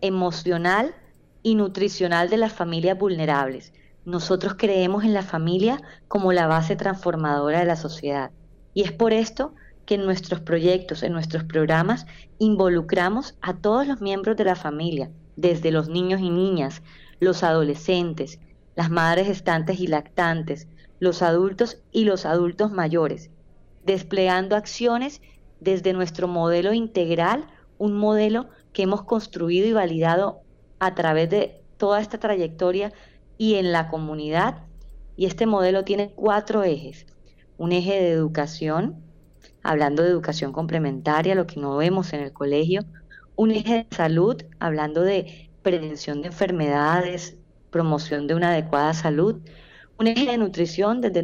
emocional 0.00 0.94
y 1.42 1.54
nutricional 1.54 2.30
de 2.30 2.36
las 2.36 2.52
familias 2.52 2.98
vulnerables. 2.98 3.72
Nosotros 4.04 4.54
creemos 4.56 5.04
en 5.04 5.14
la 5.14 5.22
familia 5.22 5.80
como 6.08 6.32
la 6.32 6.46
base 6.46 6.76
transformadora 6.76 7.60
de 7.60 7.66
la 7.66 7.76
sociedad. 7.76 8.30
Y 8.72 8.82
es 8.82 8.92
por 8.92 9.12
esto 9.12 9.54
que 9.84 9.96
en 9.96 10.04
nuestros 10.04 10.40
proyectos, 10.40 11.02
en 11.02 11.12
nuestros 11.12 11.44
programas, 11.44 12.06
involucramos 12.38 13.36
a 13.40 13.54
todos 13.54 13.86
los 13.86 14.00
miembros 14.00 14.36
de 14.36 14.44
la 14.44 14.56
familia, 14.56 15.10
desde 15.36 15.70
los 15.70 15.88
niños 15.88 16.20
y 16.20 16.30
niñas, 16.30 16.82
los 17.20 17.42
adolescentes, 17.42 18.40
las 18.74 18.90
madres 18.90 19.28
estantes 19.28 19.80
y 19.80 19.86
lactantes, 19.86 20.68
los 20.98 21.22
adultos 21.22 21.78
y 21.92 22.04
los 22.04 22.26
adultos 22.26 22.72
mayores, 22.72 23.30
desplegando 23.84 24.56
acciones 24.56 25.20
desde 25.60 25.92
nuestro 25.92 26.28
modelo 26.28 26.72
integral, 26.72 27.46
un 27.78 27.96
modelo 27.96 28.48
que 28.72 28.82
hemos 28.82 29.02
construido 29.02 29.66
y 29.66 29.72
validado 29.72 30.40
a 30.78 30.94
través 30.94 31.30
de 31.30 31.60
toda 31.76 32.00
esta 32.00 32.18
trayectoria 32.18 32.92
y 33.38 33.54
en 33.54 33.72
la 33.72 33.88
comunidad. 33.88 34.64
Y 35.16 35.26
este 35.26 35.46
modelo 35.46 35.84
tiene 35.84 36.10
cuatro 36.14 36.62
ejes. 36.62 37.06
Un 37.58 37.72
eje 37.72 37.92
de 37.92 38.10
educación, 38.10 38.96
hablando 39.62 40.02
de 40.02 40.10
educación 40.10 40.52
complementaria, 40.52 41.34
lo 41.34 41.46
que 41.46 41.60
no 41.60 41.76
vemos 41.76 42.12
en 42.12 42.20
el 42.20 42.32
colegio. 42.32 42.82
Un 43.36 43.50
eje 43.50 43.86
de 43.88 43.96
salud, 43.96 44.42
hablando 44.58 45.02
de 45.02 45.50
prevención 45.60 46.22
de 46.22 46.28
enfermedades, 46.28 47.36
promoción 47.70 48.26
de 48.26 48.34
una 48.34 48.48
adecuada 48.48 48.94
salud. 48.94 49.42
Un 49.98 50.06
eje 50.06 50.24
de 50.24 50.38
nutrición, 50.38 51.02
desde, 51.02 51.22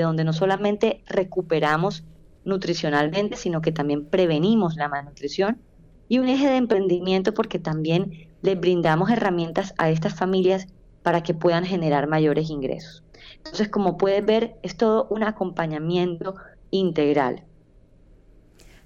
donde 0.00 0.22
no 0.22 0.32
solamente 0.32 1.02
recuperamos 1.06 2.04
nutricionalmente, 2.44 3.36
sino 3.36 3.60
que 3.60 3.72
también 3.72 4.06
prevenimos 4.06 4.76
la 4.76 4.88
malnutrición. 4.88 5.60
Y 6.08 6.20
un 6.20 6.28
eje 6.28 6.46
de 6.46 6.56
emprendimiento 6.56 7.34
porque 7.34 7.58
también 7.58 8.28
les 8.40 8.58
brindamos 8.58 9.10
herramientas 9.10 9.74
a 9.78 9.90
estas 9.90 10.14
familias 10.14 10.68
para 11.02 11.24
que 11.24 11.34
puedan 11.34 11.64
generar 11.64 12.06
mayores 12.06 12.50
ingresos. 12.50 13.02
Entonces, 13.38 13.68
como 13.68 13.98
puedes 13.98 14.24
ver, 14.24 14.54
es 14.62 14.76
todo 14.76 15.08
un 15.10 15.24
acompañamiento 15.24 16.36
integral. 16.70 17.47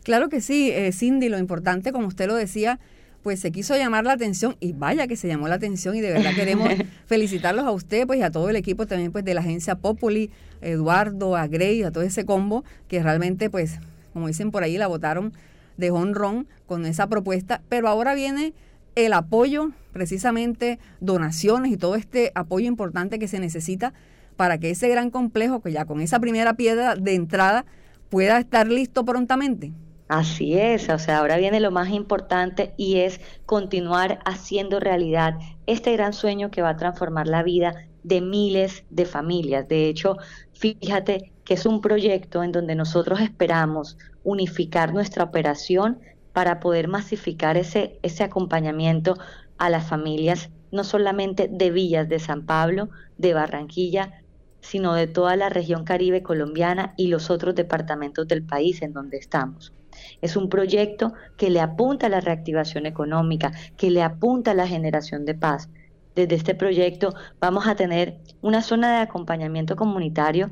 Claro 0.03 0.29
que 0.29 0.41
sí, 0.41 0.71
eh, 0.71 0.91
Cindy, 0.93 1.29
lo 1.29 1.39
importante, 1.39 1.93
como 1.93 2.09
usted 2.09 2.27
lo 2.27 2.35
decía, 2.35 2.81
pues 3.23 3.39
se 3.39 3.53
quiso 3.53 3.77
llamar 3.77 4.05
la 4.05 4.15
atención 4.15 4.57
y 4.59 4.73
vaya 4.73 5.07
que 5.07 5.17
se 5.17 5.29
llamó 5.29 5.47
la 5.47 5.55
atención 5.55 5.95
y 5.95 6.01
de 6.01 6.13
verdad 6.13 6.35
queremos 6.35 6.69
felicitarlos 7.07 7.65
a 7.65 7.71
usted 7.71 8.07
pues 8.07 8.19
y 8.19 8.23
a 8.23 8.33
todo 8.33 8.51
el 8.51 8.57
equipo 8.57 8.87
también 8.87 9.13
pues 9.13 9.25
de 9.25 9.35
la 9.35 9.41
agencia 9.43 9.77
Populi, 9.77 10.31
Eduardo, 10.61 11.37
a 11.37 11.47
Grey, 11.47 11.85
a 11.85 11.93
todo 11.93 12.03
ese 12.03 12.25
combo 12.27 12.65
que 12.89 13.01
realmente 13.01 13.49
pues 13.49 13.79
como 14.13 14.27
dicen 14.27 14.51
por 14.51 14.65
ahí 14.65 14.77
la 14.77 14.89
votaron 14.89 15.33
de 15.77 15.91
honrón 15.91 16.47
con 16.67 16.85
esa 16.85 17.07
propuesta, 17.07 17.63
pero 17.69 17.89
ahora 17.89 18.15
viene 18.15 18.55
el 18.95 19.13
apoyo, 19.13 19.71
precisamente 19.93 20.79
donaciones 21.01 21.73
y 21.73 21.77
todo 21.77 21.95
este 21.95 22.33
apoyo 22.35 22.67
importante 22.67 23.19
que 23.19 23.29
se 23.29 23.41
necesita 23.41 23.95
para 24.37 24.59
que 24.59 24.71
ese 24.71 24.89
gran 24.89 25.11
complejo, 25.11 25.61
que 25.61 25.73
ya 25.73 25.85
con 25.85 26.01
esa 26.01 26.21
primera 26.21 26.55
piedra 26.55 26.95
de 26.97 27.15
entrada, 27.15 27.65
pueda 28.11 28.39
estar 28.39 28.69
listo 28.69 29.05
prontamente. 29.05 29.73
Así 30.15 30.59
es, 30.59 30.91
o 30.91 30.99
sea, 30.99 31.21
ahora 31.21 31.39
viene 31.39 31.59
lo 31.59 31.71
más 31.71 31.89
importante 31.89 32.75
y 32.77 32.97
es 32.99 33.19
continuar 33.47 34.19
haciendo 34.27 34.79
realidad 34.79 35.39
este 35.65 35.91
gran 35.93 36.13
sueño 36.13 36.51
que 36.51 36.61
va 36.61 36.69
a 36.69 36.77
transformar 36.77 37.27
la 37.29 37.43
vida 37.43 37.87
de 38.03 38.21
miles 38.21 38.85
de 38.91 39.07
familias. 39.07 39.67
De 39.69 39.89
hecho, 39.89 40.19
fíjate 40.53 41.33
que 41.45 41.55
es 41.55 41.65
un 41.65 41.81
proyecto 41.81 42.43
en 42.43 42.53
donde 42.53 42.75
nosotros 42.75 43.23
esperamos 43.23 43.97
unificar 44.23 44.93
nuestra 44.93 45.25
operación 45.25 45.99
para 46.35 46.61
poder 46.61 46.89
masificar 46.89 47.57
ese, 47.57 47.99
ese 48.03 48.23
acompañamiento 48.23 49.15
a 49.57 49.71
las 49.71 49.89
familias, 49.89 50.51
no 50.73 50.85
solamente 50.85 51.49
de 51.51 51.71
Villas 51.71 52.07
de 52.11 52.19
San 52.19 52.45
Pablo, 52.45 52.91
de 53.17 53.33
Barranquilla, 53.33 54.23
sino 54.61 54.93
de 54.93 55.07
toda 55.07 55.37
la 55.37 55.49
región 55.49 55.85
caribe 55.85 56.23
colombiana 56.23 56.93
y 56.99 57.07
los 57.09 57.31
otros 57.31 57.55
departamentos 57.55 58.29
del 58.29 58.43
país 58.45 58.83
en 58.83 58.93
donde 58.93 59.17
estamos. 59.17 59.73
Es 60.21 60.37
un 60.37 60.49
proyecto 60.49 61.13
que 61.37 61.51
le 61.51 61.61
apunta 61.61 62.07
a 62.07 62.11
la 62.11 62.21
reactivación 62.21 62.87
económica, 62.87 63.53
que 63.77 63.91
le 63.91 64.03
apunta 64.03 64.53
a 64.53 64.55
la 64.55 64.67
generación 64.67 65.25
de 65.25 65.35
paz. 65.35 65.69
Desde 66.15 66.35
este 66.35 66.55
proyecto 66.55 67.15
vamos 67.41 67.67
a 67.67 67.75
tener 67.75 68.19
una 68.43 68.63
zona 68.63 68.97
de 68.97 69.03
acompañamiento 69.03 69.77
comunitario 69.77 70.51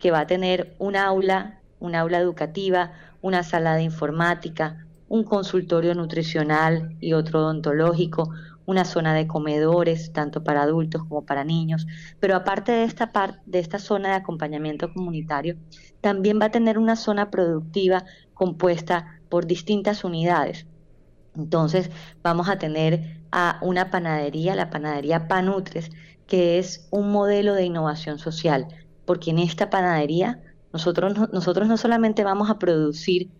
que 0.00 0.10
va 0.10 0.20
a 0.20 0.26
tener 0.26 0.74
un 0.78 0.96
aula, 0.96 1.60
un 1.80 1.94
aula 1.94 2.18
educativa, 2.18 2.92
una 3.22 3.42
sala 3.42 3.76
de 3.76 3.82
informática, 3.82 4.86
un 5.08 5.24
consultorio 5.24 5.94
nutricional 5.94 6.96
y 7.00 7.12
otro 7.12 7.40
odontológico, 7.40 8.32
una 8.66 8.84
zona 8.84 9.14
de 9.14 9.26
comedores, 9.26 10.12
tanto 10.12 10.44
para 10.44 10.62
adultos 10.62 11.02
como 11.08 11.24
para 11.24 11.44
niños. 11.44 11.86
Pero 12.20 12.36
aparte 12.36 12.72
de 12.72 12.84
esta, 12.84 13.12
parte, 13.12 13.40
de 13.46 13.60
esta 13.60 13.78
zona 13.78 14.10
de 14.10 14.14
acompañamiento 14.16 14.92
comunitario, 14.92 15.56
también 16.00 16.40
va 16.40 16.46
a 16.46 16.50
tener 16.50 16.78
una 16.78 16.96
zona 16.96 17.30
productiva 17.30 18.04
compuesta 18.34 19.20
por 19.28 19.46
distintas 19.46 20.04
unidades. 20.04 20.66
Entonces 21.36 21.90
vamos 22.22 22.48
a 22.48 22.58
tener 22.58 23.20
a 23.30 23.58
una 23.62 23.90
panadería, 23.90 24.54
la 24.54 24.70
panadería 24.70 25.28
Panutres, 25.28 25.90
que 26.26 26.58
es 26.58 26.88
un 26.90 27.10
modelo 27.12 27.54
de 27.54 27.64
innovación 27.64 28.18
social, 28.18 28.66
porque 29.04 29.30
en 29.30 29.38
esta 29.38 29.70
panadería 29.70 30.40
nosotros, 30.72 31.32
nosotros 31.32 31.68
no 31.68 31.76
solamente 31.76 32.24
vamos 32.24 32.50
a 32.50 32.58
producir 32.58 33.30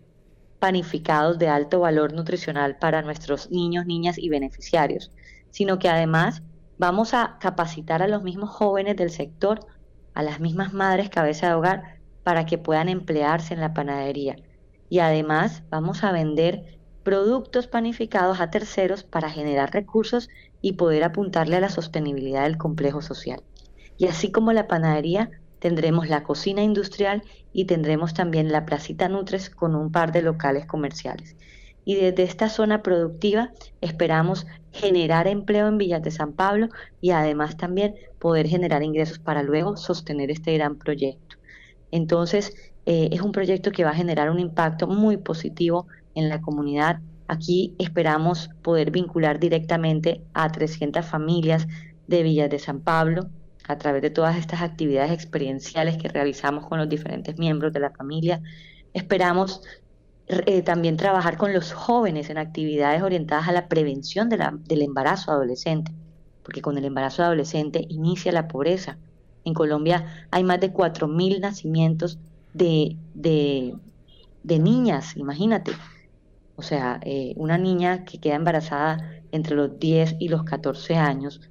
panificados 0.59 1.37
de 1.37 1.49
alto 1.49 1.79
valor 1.79 2.13
nutricional 2.13 2.77
para 2.77 3.01
nuestros 3.01 3.51
niños, 3.51 3.85
niñas 3.85 4.17
y 4.17 4.29
beneficiarios, 4.29 5.11
sino 5.51 5.79
que 5.79 5.89
además 5.89 6.43
vamos 6.77 7.13
a 7.13 7.37
capacitar 7.39 8.01
a 8.01 8.07
los 8.07 8.23
mismos 8.23 8.49
jóvenes 8.49 8.95
del 8.95 9.09
sector, 9.09 9.59
a 10.13 10.23
las 10.23 10.39
mismas 10.39 10.73
madres 10.73 11.09
cabeza 11.09 11.47
de 11.47 11.53
hogar, 11.53 11.97
para 12.23 12.45
que 12.45 12.57
puedan 12.57 12.89
emplearse 12.89 13.53
en 13.53 13.61
la 13.61 13.73
panadería. 13.73 14.35
Y 14.89 14.99
además 14.99 15.63
vamos 15.69 16.03
a 16.03 16.11
vender 16.11 16.77
productos 17.03 17.67
panificados 17.67 18.41
a 18.41 18.49
terceros 18.49 19.03
para 19.03 19.29
generar 19.29 19.71
recursos 19.71 20.29
y 20.61 20.73
poder 20.73 21.03
apuntarle 21.03 21.55
a 21.55 21.61
la 21.61 21.69
sostenibilidad 21.69 22.43
del 22.43 22.57
complejo 22.57 23.01
social. 23.01 23.41
Y 23.97 24.07
así 24.07 24.31
como 24.31 24.51
la 24.51 24.67
panadería, 24.67 25.31
tendremos 25.59 26.09
la 26.09 26.23
cocina 26.23 26.63
industrial 26.63 27.23
y 27.53 27.65
tendremos 27.65 28.13
también 28.13 28.51
la 28.51 28.65
placita 28.65 29.09
Nutres 29.09 29.49
con 29.49 29.75
un 29.75 29.91
par 29.91 30.11
de 30.11 30.21
locales 30.21 30.65
comerciales. 30.65 31.35
Y 31.87 31.95
desde 31.95 32.23
esta 32.23 32.49
zona 32.49 32.83
productiva 32.83 33.53
esperamos 33.79 34.45
generar 34.73 35.25
empleo 35.25 35.69
en 35.69 35.77
Villas 35.77 36.03
de 36.03 36.11
San 36.11 36.33
Pablo 36.33 36.67
y 36.99 37.11
además 37.11 37.55
también 37.55 37.95
poder 38.19 38.45
generar 38.45 38.83
ingresos 38.83 39.19
para 39.19 39.41
luego 39.41 39.77
sostener 39.77 40.29
este 40.29 40.53
gran 40.55 40.75
proyecto. 40.75 41.37
Entonces, 41.91 42.53
eh, 42.85 43.07
es 43.13 43.21
un 43.21 43.31
proyecto 43.31 43.71
que 43.71 43.85
va 43.85 43.91
a 43.91 43.95
generar 43.95 44.29
un 44.29 44.41
impacto 44.41 44.85
muy 44.85 45.15
positivo 45.15 45.87
en 46.13 46.27
la 46.27 46.41
comunidad. 46.41 46.99
Aquí 47.29 47.73
esperamos 47.79 48.49
poder 48.61 48.91
vincular 48.91 49.39
directamente 49.39 50.21
a 50.33 50.51
300 50.51 51.05
familias 51.05 51.69
de 52.07 52.21
Villas 52.21 52.49
de 52.49 52.59
San 52.59 52.81
Pablo, 52.81 53.29
a 53.65 53.77
través 53.77 54.01
de 54.01 54.09
todas 54.09 54.35
estas 54.35 54.61
actividades 54.61 55.13
experienciales 55.13 55.95
que 55.95 56.09
realizamos 56.09 56.67
con 56.67 56.79
los 56.79 56.89
diferentes 56.89 57.39
miembros 57.39 57.71
de 57.71 57.79
la 57.79 57.91
familia. 57.91 58.41
Esperamos 58.93 59.61
eh, 60.27 60.61
también 60.61 60.97
trabajar 60.97 61.37
con 61.37 61.53
los 61.53 61.73
jóvenes 61.73 62.29
en 62.29 62.37
actividades 62.37 63.01
orientadas 63.01 63.47
a 63.47 63.51
la 63.51 63.67
prevención 63.67 64.29
del 64.29 64.81
embarazo 64.81 65.31
adolescente, 65.31 65.91
porque 66.43 66.61
con 66.61 66.77
el 66.77 66.85
embarazo 66.85 67.23
adolescente 67.23 67.85
inicia 67.89 68.31
la 68.31 68.47
pobreza. 68.47 68.97
En 69.45 69.53
Colombia 69.53 70.27
hay 70.31 70.43
más 70.43 70.59
de 70.59 70.73
4.000 70.73 71.39
nacimientos 71.39 72.19
de, 72.53 72.97
de, 73.13 74.59
niñas, 74.59 75.15
imagínate. 75.15 75.71
O 76.55 76.61
sea, 76.61 76.99
eh, 77.03 77.33
una 77.37 77.57
niña 77.57 78.03
que 78.03 78.19
queda 78.19 78.35
embarazada 78.35 79.21
entre 79.31 79.55
los 79.55 79.79
10 79.79 80.15
y 80.19 80.29
los 80.29 80.43
14 80.43 80.95
años 80.95 81.41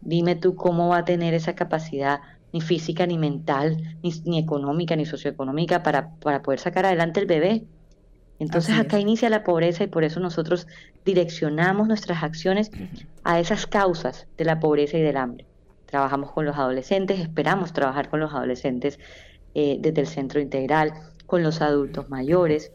Dime 0.00 0.34
tú 0.34 0.56
cómo 0.56 0.88
va 0.88 0.98
a 0.98 1.04
tener 1.04 1.34
esa 1.34 1.54
capacidad 1.54 2.20
ni 2.52 2.60
física, 2.60 3.06
ni 3.06 3.18
mental, 3.18 3.98
ni, 4.02 4.38
económica, 4.38 4.96
ni 4.96 5.06
socioeconómica 5.06 5.82
para, 5.82 6.14
para, 6.16 6.42
poder 6.42 6.58
sacar 6.58 6.86
adelante 6.86 7.20
el 7.20 7.26
bebé. 7.26 7.64
Entonces 8.40 8.76
acá 8.78 8.98
inicia 8.98 9.28
la 9.30 9.44
pobreza 9.44 9.84
y 9.84 9.86
por 9.86 10.02
eso 10.02 10.18
nosotros 10.18 10.66
direccionamos 11.04 11.86
nuestras 11.86 12.22
acciones 12.24 12.70
a 13.22 13.38
esas 13.38 13.66
causas 13.66 14.26
de 14.36 14.46
la 14.46 14.58
pobreza 14.58 14.96
y 14.96 15.02
del 15.02 15.18
hambre. 15.18 15.46
Trabajamos 15.86 16.32
con 16.32 16.46
los 16.46 16.56
adolescentes, 16.56 17.20
esperamos 17.20 17.72
trabajar 17.72 18.08
con 18.08 18.18
los 18.18 18.32
adolescentes 18.32 18.98
eh, 19.54 19.76
desde 19.80 20.00
el 20.00 20.06
centro 20.06 20.40
integral, 20.40 20.92
con 21.26 21.42
los 21.42 21.60
adultos 21.60 22.08
mayores, 22.08 22.72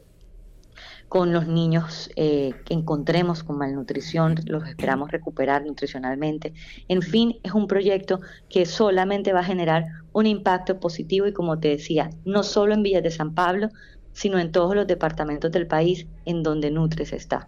con 1.10 1.32
los 1.32 1.47
niños 1.47 2.10
eh, 2.15 2.54
que 2.65 2.73
encontremos 2.73 3.43
con 3.43 3.58
malnutrición, 3.58 4.36
los 4.45 4.67
esperamos 4.67 5.12
recuperar 5.12 5.65
nutricionalmente. 5.65 6.54
En 6.88 7.01
fin, 7.01 7.38
es 7.43 7.54
un 7.54 7.67
proyecto 7.67 8.19
que 8.49 8.65
solamente 8.65 9.34
va 9.34 9.39
a 9.39 9.43
generar 9.43 9.86
un 10.13 10.25
impacto 10.25 10.80
positivo 10.80 11.28
y 11.28 11.34
como 11.34 11.60
te 11.60 11.69
decía, 11.69 12.10
no 12.25 12.43
solo 12.43 12.73
en 12.73 12.84
Villas 12.84 13.04
de 13.04 13.12
San 13.12 13.34
Pablo, 13.34 13.69
sino 14.15 14.39
en 14.39 14.51
todos 14.51 14.73
los 14.75 14.88
departamentos 14.88 15.51
del 15.51 15.67
país 15.67 16.08
en 16.25 16.41
donde 16.41 16.71
Nutres 16.71 17.13
está. 17.13 17.47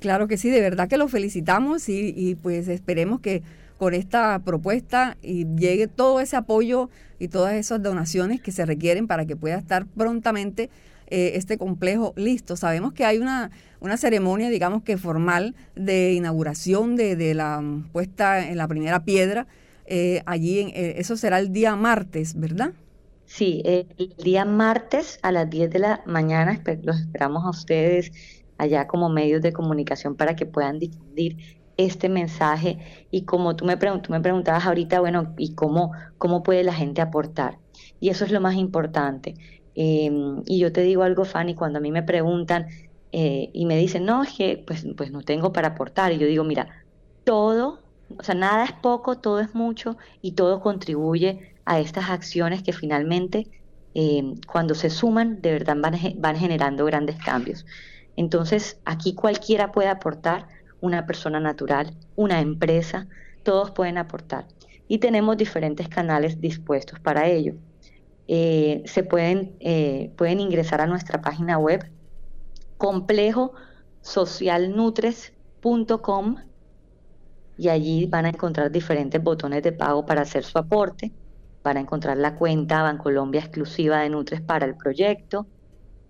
Claro 0.00 0.28
que 0.28 0.36
sí, 0.36 0.50
de 0.50 0.60
verdad 0.60 0.88
que 0.88 0.98
lo 0.98 1.08
felicitamos 1.08 1.88
y, 1.88 2.12
y 2.14 2.34
pues 2.34 2.68
esperemos 2.68 3.20
que 3.20 3.42
con 3.78 3.94
esta 3.94 4.38
propuesta 4.44 5.16
y 5.22 5.46
llegue 5.56 5.86
todo 5.88 6.20
ese 6.20 6.36
apoyo 6.36 6.90
y 7.18 7.28
todas 7.28 7.54
esas 7.54 7.82
donaciones 7.82 8.40
que 8.40 8.52
se 8.52 8.66
requieren 8.66 9.06
para 9.06 9.24
que 9.24 9.36
pueda 9.36 9.56
estar 9.56 9.86
prontamente 9.86 10.70
eh, 11.08 11.36
este 11.36 11.58
complejo 11.58 12.14
listo. 12.16 12.56
Sabemos 12.56 12.94
que 12.94 13.04
hay 13.04 13.18
una, 13.18 13.50
una 13.80 13.96
ceremonia, 13.96 14.48
digamos 14.48 14.82
que 14.82 14.96
formal, 14.96 15.54
de 15.76 16.14
inauguración 16.14 16.96
de, 16.96 17.34
la 17.34 17.60
mm, 17.60 17.90
puesta 17.92 18.48
en 18.48 18.56
la 18.56 18.66
primera 18.66 19.04
piedra. 19.04 19.46
Eh, 19.84 20.22
allí, 20.26 20.60
en, 20.60 20.68
eh, 20.68 20.94
eso 20.96 21.16
será 21.16 21.38
el 21.38 21.52
día 21.52 21.76
martes, 21.76 22.34
¿verdad? 22.34 22.72
Sí, 23.34 23.62
el 23.64 23.86
día 24.18 24.44
martes 24.44 25.18
a 25.22 25.32
las 25.32 25.48
10 25.48 25.70
de 25.70 25.78
la 25.78 26.02
mañana 26.06 26.62
los 26.82 27.00
esperamos 27.00 27.44
a 27.46 27.50
ustedes 27.50 28.12
allá 28.58 28.86
como 28.86 29.08
medios 29.08 29.40
de 29.40 29.52
comunicación 29.54 30.16
para 30.16 30.36
que 30.36 30.44
puedan 30.46 30.78
difundir 30.78 31.38
este 31.78 32.10
mensaje 32.10 33.06
y 33.10 33.24
como 33.24 33.56
tú 33.56 33.64
me, 33.64 33.76
me 34.10 34.20
preguntabas 34.20 34.66
ahorita, 34.66 35.00
bueno, 35.00 35.32
¿y 35.38 35.54
cómo, 35.54 35.92
cómo 36.18 36.42
puede 36.42 36.62
la 36.62 36.74
gente 36.74 37.00
aportar? 37.00 37.58
Y 37.98 38.10
eso 38.10 38.24
es 38.26 38.32
lo 38.32 38.40
más 38.42 38.54
importante. 38.56 39.34
Em, 39.74 40.42
y 40.44 40.58
yo 40.58 40.70
te 40.72 40.82
digo 40.82 41.02
algo, 41.02 41.24
Fanny, 41.24 41.54
cuando 41.54 41.78
a 41.78 41.82
mí 41.82 41.90
me 41.90 42.02
preguntan 42.02 42.66
eh, 43.12 43.50
y 43.54 43.64
me 43.66 43.78
dicen, 43.78 44.04
no, 44.04 44.22
es 44.22 44.32
que 44.36 44.62
pues, 44.66 44.84
pues 44.96 45.10
no 45.10 45.22
tengo 45.22 45.52
para 45.52 45.68
aportar. 45.68 46.12
Y 46.12 46.18
yo 46.18 46.26
digo, 46.26 46.44
mira, 46.44 46.68
todo, 47.24 47.80
o 48.18 48.22
sea, 48.22 48.34
nada 48.34 48.64
es 48.64 48.72
poco, 48.74 49.18
todo 49.20 49.40
es 49.40 49.54
mucho 49.54 49.96
y 50.20 50.32
todo 50.32 50.60
contribuye 50.60 51.51
a 51.64 51.80
estas 51.80 52.10
acciones 52.10 52.62
que 52.62 52.72
finalmente, 52.72 53.46
em, 53.94 54.36
cuando 54.50 54.74
se 54.74 54.90
suman, 54.90 55.40
de 55.42 55.52
verdad 55.52 55.76
van, 55.78 55.94
van 56.16 56.36
generando 56.36 56.84
grandes 56.84 57.16
cambios. 57.16 57.66
Entonces, 58.16 58.78
aquí 58.84 59.14
cualquiera 59.14 59.72
puede 59.72 59.88
aportar, 59.88 60.46
una 60.82 61.06
persona 61.06 61.40
natural, 61.40 61.96
una 62.16 62.40
empresa, 62.40 63.06
todos 63.44 63.70
pueden 63.70 63.96
aportar. 63.98 64.46
Y 64.88 64.98
tenemos 64.98 65.36
diferentes 65.38 65.88
canales 65.88 66.40
dispuestos 66.40 66.98
para 67.00 67.28
ello. 67.28 67.54
Eh, 68.28 68.82
se 68.84 69.02
pueden, 69.04 69.56
eh, 69.60 70.12
pueden 70.16 70.40
ingresar 70.40 70.80
a 70.80 70.86
nuestra 70.86 71.20
página 71.22 71.58
web 71.58 71.90
complejo 72.76 73.52
socialnutres.com 74.00 76.36
y 77.56 77.68
allí 77.68 78.06
van 78.06 78.26
a 78.26 78.30
encontrar 78.30 78.72
diferentes 78.72 79.22
botones 79.22 79.62
de 79.62 79.72
pago 79.72 80.04
para 80.04 80.22
hacer 80.22 80.42
su 80.44 80.58
aporte. 80.58 81.12
Van 81.62 81.76
a 81.76 81.80
encontrar 81.80 82.16
la 82.16 82.34
cuenta 82.34 82.82
Bancolombia 82.82 83.40
exclusiva 83.40 84.00
de 84.00 84.10
Nutres 84.10 84.40
para 84.40 84.66
el 84.66 84.76
proyecto. 84.76 85.46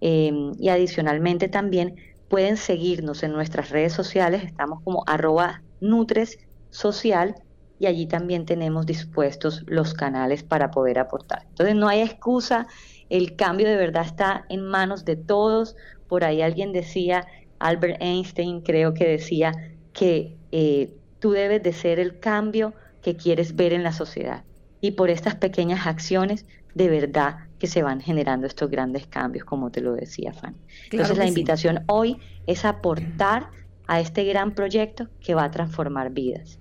Em, 0.01 0.53
y 0.59 0.69
adicionalmente 0.69 1.49
también 1.49 1.97
pueden 2.29 2.57
seguirnos 2.57 3.23
en 3.23 3.33
nuestras 3.33 3.71
redes 3.71 3.93
sociales. 3.93 4.43
Estamos 4.45 4.83
como 4.83 5.05
arroba 5.07 5.63
Nutres 5.81 6.39
Social 6.71 7.35
y 7.79 7.87
allí 7.87 8.07
también 8.07 8.47
tenemos 8.47 8.87
dispuestos 8.87 9.65
los 9.67 9.93
canales 9.93 10.43
para 10.43 10.71
poder 10.71 10.99
aportar. 10.99 11.45
Entonces 11.49 11.75
no 11.75 11.89
hay 11.89 12.01
excusa, 12.01 12.67
el 13.11 13.37
cambio 13.37 13.69
de 13.69 13.77
verdad 13.77 14.07
está 14.07 14.47
en 14.49 14.63
manos 14.63 15.05
de 15.05 15.17
todos. 15.17 15.77
Por 16.09 16.25
ahí 16.25 16.43
alguien 16.43 16.73
decía, 16.73 17.27
Albert 17.59 18.01
Einstein 18.01 18.61
creo 18.63 18.95
que 18.95 19.09
decía 19.09 19.53
que 19.93 20.37
eh, 20.53 20.95
tú 21.19 21.33
debes 21.33 21.63
de 21.63 21.73
ser 21.73 21.99
el 21.99 22.19
cambio 22.19 22.73
que 23.03 23.17
quieres 23.17 23.57
ver 23.57 23.73
en 23.73 23.83
la 23.83 23.93
sociedad. 23.93 24.45
Y 24.83 24.91
por 24.91 25.09
estas 25.09 25.37
pequeñas 25.37 25.87
acciones, 25.87 26.45
de 26.75 26.89
verdad 26.91 27.47
que 27.59 27.69
se 27.69 27.83
van 27.83 28.01
generando 28.01 28.47
estos 28.47 28.69
grandes 28.69 29.07
cambios, 29.07 29.45
como 29.45 29.71
te 29.71 29.81
lo 29.81 29.95
decía 29.95 30.33
Fanny. 30.33 30.57
Entonces 30.91 31.17
la 31.17 31.27
invitación 31.27 31.85
hoy 31.87 32.19
es 32.47 32.65
aportar 32.65 33.49
a 33.87 34.01
este 34.01 34.25
gran 34.25 34.55
proyecto 34.55 35.09
que 35.21 35.35
va 35.35 35.45
a 35.45 35.51
transformar 35.51 36.11
vidas. 36.11 36.59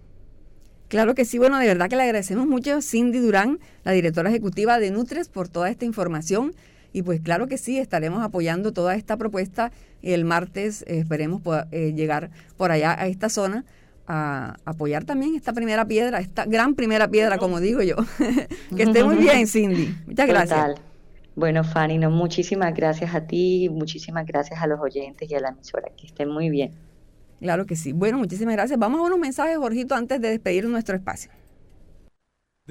Claro 0.88 1.15
que 1.15 1.25
sí, 1.25 1.38
bueno, 1.38 1.57
de 1.57 1.67
verdad 1.67 1.89
que 1.89 1.95
le 1.95 2.03
agradecemos 2.03 2.45
mucho 2.45 2.75
a 2.75 2.81
Cindy 2.81 3.19
Durán, 3.19 3.60
la 3.84 3.93
directora 3.93 4.29
ejecutiva 4.29 4.77
de 4.77 4.91
Nutres, 4.91 5.29
por 5.29 5.47
toda 5.47 5.69
esta 5.69 5.86
información. 5.86 6.53
Y 6.93 7.03
pues 7.03 7.21
claro 7.21 7.47
que 7.47 7.57
sí, 7.57 7.79
estaremos 7.79 8.21
apoyando 8.21 8.73
toda 8.73 8.95
esta 8.95 9.17
propuesta. 9.17 9.71
El 10.01 10.25
martes 10.25 10.84
eh, 10.84 10.99
esperemos 10.99 11.41
eh, 11.71 11.93
llegar 11.95 12.29
por 12.57 12.71
allá 12.71 12.91
a 12.99 13.07
esta 13.07 13.29
zona 13.29 13.65
a 14.13 14.58
apoyar 14.65 15.06
también 15.06 15.36
esta 15.36 15.54
primera 15.54 15.86
piedra, 15.86 16.19
esta 16.19 16.43
gran 16.43 16.76
primera 16.76 17.08
piedra, 17.08 17.38
como 17.38 17.62
digo 17.62 17.82
yo. 17.82 17.95
que 18.76 18.84
esté 18.84 19.06
muy 19.06 19.15
bien, 19.15 19.47
Cindy. 19.47 19.95
Muchas 20.06 20.28
gracias. 20.28 20.82
Bueno, 21.34 21.63
Fanny, 21.63 21.97
no, 21.97 22.12
muchísimas 22.12 22.76
gracias 22.76 23.15
a 23.15 23.21
ti, 23.21 23.69
muchísimas 23.71 24.26
gracias 24.26 24.62
a 24.62 24.67
los 24.67 24.82
oyentes 24.82 25.32
y 25.32 25.36
a 25.36 25.39
la 25.39 25.50
emisora. 25.50 25.88
Que 25.95 26.08
estén 26.08 26.30
muy 26.30 26.50
bien. 26.50 26.71
Claro 27.39 27.65
que 27.65 27.78
sí. 27.78 27.93
Bueno, 27.93 28.17
muchísimas 28.17 28.54
gracias. 28.56 28.78
Vamos 28.78 29.00
a 29.00 29.04
unos 29.04 29.17
mensajes, 29.17 29.58
Jorgito, 29.58 29.95
antes 29.95 30.19
de 30.19 30.30
despedir 30.30 30.65
nuestro 30.65 30.97
espacio. 30.97 31.32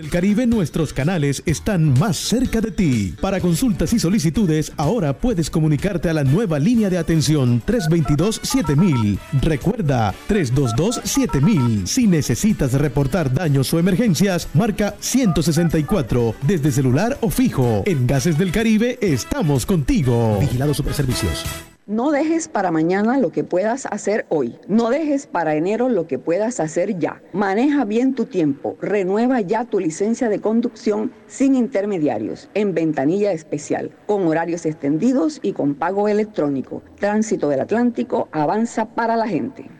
Del 0.00 0.08
Caribe 0.08 0.46
nuestros 0.46 0.94
canales 0.94 1.42
están 1.44 1.92
más 1.98 2.16
cerca 2.16 2.62
de 2.62 2.70
ti. 2.70 3.14
Para 3.20 3.38
consultas 3.38 3.92
y 3.92 3.98
solicitudes, 3.98 4.72
ahora 4.78 5.12
puedes 5.12 5.50
comunicarte 5.50 6.08
a 6.08 6.14
la 6.14 6.24
nueva 6.24 6.58
línea 6.58 6.88
de 6.88 6.96
atención 6.96 7.62
322-7000. 7.66 9.18
Recuerda, 9.42 10.14
322-7000. 10.30 11.86
Si 11.86 12.06
necesitas 12.06 12.72
reportar 12.72 13.34
daños 13.34 13.74
o 13.74 13.78
emergencias, 13.78 14.48
marca 14.54 14.94
164 15.00 16.34
desde 16.46 16.72
celular 16.72 17.18
o 17.20 17.28
fijo. 17.28 17.82
En 17.84 18.06
Gases 18.06 18.38
del 18.38 18.52
Caribe 18.52 18.98
estamos 19.02 19.66
contigo. 19.66 20.38
Vigilado 20.40 20.72
Superservicios. 20.72 21.44
No 21.90 22.12
dejes 22.12 22.46
para 22.46 22.70
mañana 22.70 23.18
lo 23.18 23.33
que 23.33 23.42
puedas 23.42 23.85
hacer 23.87 24.24
hoy. 24.29 24.57
No 24.68 24.90
dejes 24.90 25.26
para 25.26 25.57
enero 25.57 25.88
lo 25.88 26.07
que 26.07 26.20
puedas 26.20 26.61
hacer 26.61 27.00
ya. 27.00 27.20
Maneja 27.33 27.85
bien 27.85 28.14
tu 28.14 28.26
tiempo. 28.26 28.76
Renueva 28.81 29.40
ya 29.40 29.64
tu 29.64 29.81
licencia 29.81 30.29
de 30.29 30.40
conducción 30.40 31.11
sin 31.26 31.57
intermediarios, 31.57 32.48
en 32.55 32.74
ventanilla 32.74 33.33
especial, 33.33 33.90
con 34.07 34.24
horarios 34.29 34.66
extendidos 34.66 35.40
y 35.42 35.53
con 35.53 35.74
pago 35.74 36.07
electrónico. 36.07 36.81
Tránsito 37.00 37.48
del 37.48 37.59
Atlántico 37.59 38.29
avanza 38.31 38.85
para 38.94 39.16
la 39.16 39.26
gente. 39.26 39.79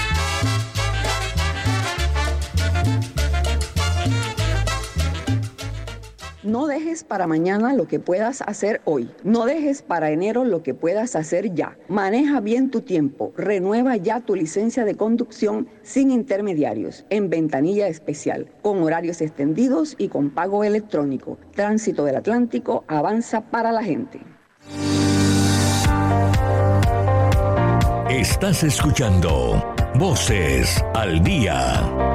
No 6.61 6.67
dejes 6.67 7.03
para 7.03 7.25
mañana 7.25 7.73
lo 7.73 7.87
que 7.87 7.99
puedas 7.99 8.43
hacer 8.43 8.81
hoy. 8.85 9.09
No 9.23 9.45
dejes 9.45 9.81
para 9.81 10.11
enero 10.11 10.45
lo 10.45 10.61
que 10.61 10.75
puedas 10.75 11.15
hacer 11.15 11.55
ya. 11.55 11.75
Maneja 11.87 12.39
bien 12.39 12.69
tu 12.69 12.81
tiempo. 12.81 13.33
Renueva 13.35 13.95
ya 13.95 14.19
tu 14.19 14.35
licencia 14.35 14.85
de 14.85 14.93
conducción 14.93 15.67
sin 15.81 16.11
intermediarios, 16.11 17.03
en 17.09 17.31
ventanilla 17.31 17.87
especial, 17.87 18.47
con 18.61 18.83
horarios 18.83 19.21
extendidos 19.21 19.95
y 19.97 20.09
con 20.09 20.29
pago 20.29 20.63
electrónico. 20.63 21.39
Tránsito 21.55 22.05
del 22.05 22.17
Atlántico 22.17 22.83
avanza 22.87 23.41
para 23.41 23.71
la 23.71 23.81
gente. 23.81 24.21
Estás 28.07 28.63
escuchando 28.63 29.73
Voces 29.95 30.85
al 30.93 31.23
Día. 31.23 32.10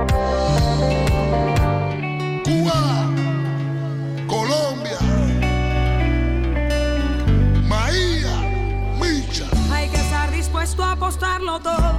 Apostarlo 11.06 11.60
todo, 11.60 11.92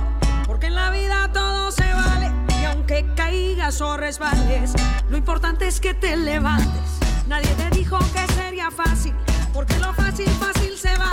porque 0.45 0.67
en 0.67 0.75
la 0.75 0.89
vida 0.91 1.29
todo 1.31 1.71
se 1.71 1.93
vale. 1.93 2.29
Y 2.61 2.65
aunque 2.65 3.05
caigas 3.15 3.79
o 3.79 3.95
resbales, 3.95 4.73
lo 5.09 5.15
importante 5.15 5.65
es 5.65 5.79
que 5.79 5.93
te 5.93 6.17
levantes. 6.17 6.99
Nadie 7.25 7.47
te 7.51 7.69
dijo 7.69 7.97
que 8.13 8.33
sería 8.33 8.69
fácil, 8.69 9.13
porque 9.53 9.77
lo 9.79 9.93
fácil, 9.93 10.27
fácil 10.31 10.77
se 10.77 10.93
va. 10.97 11.09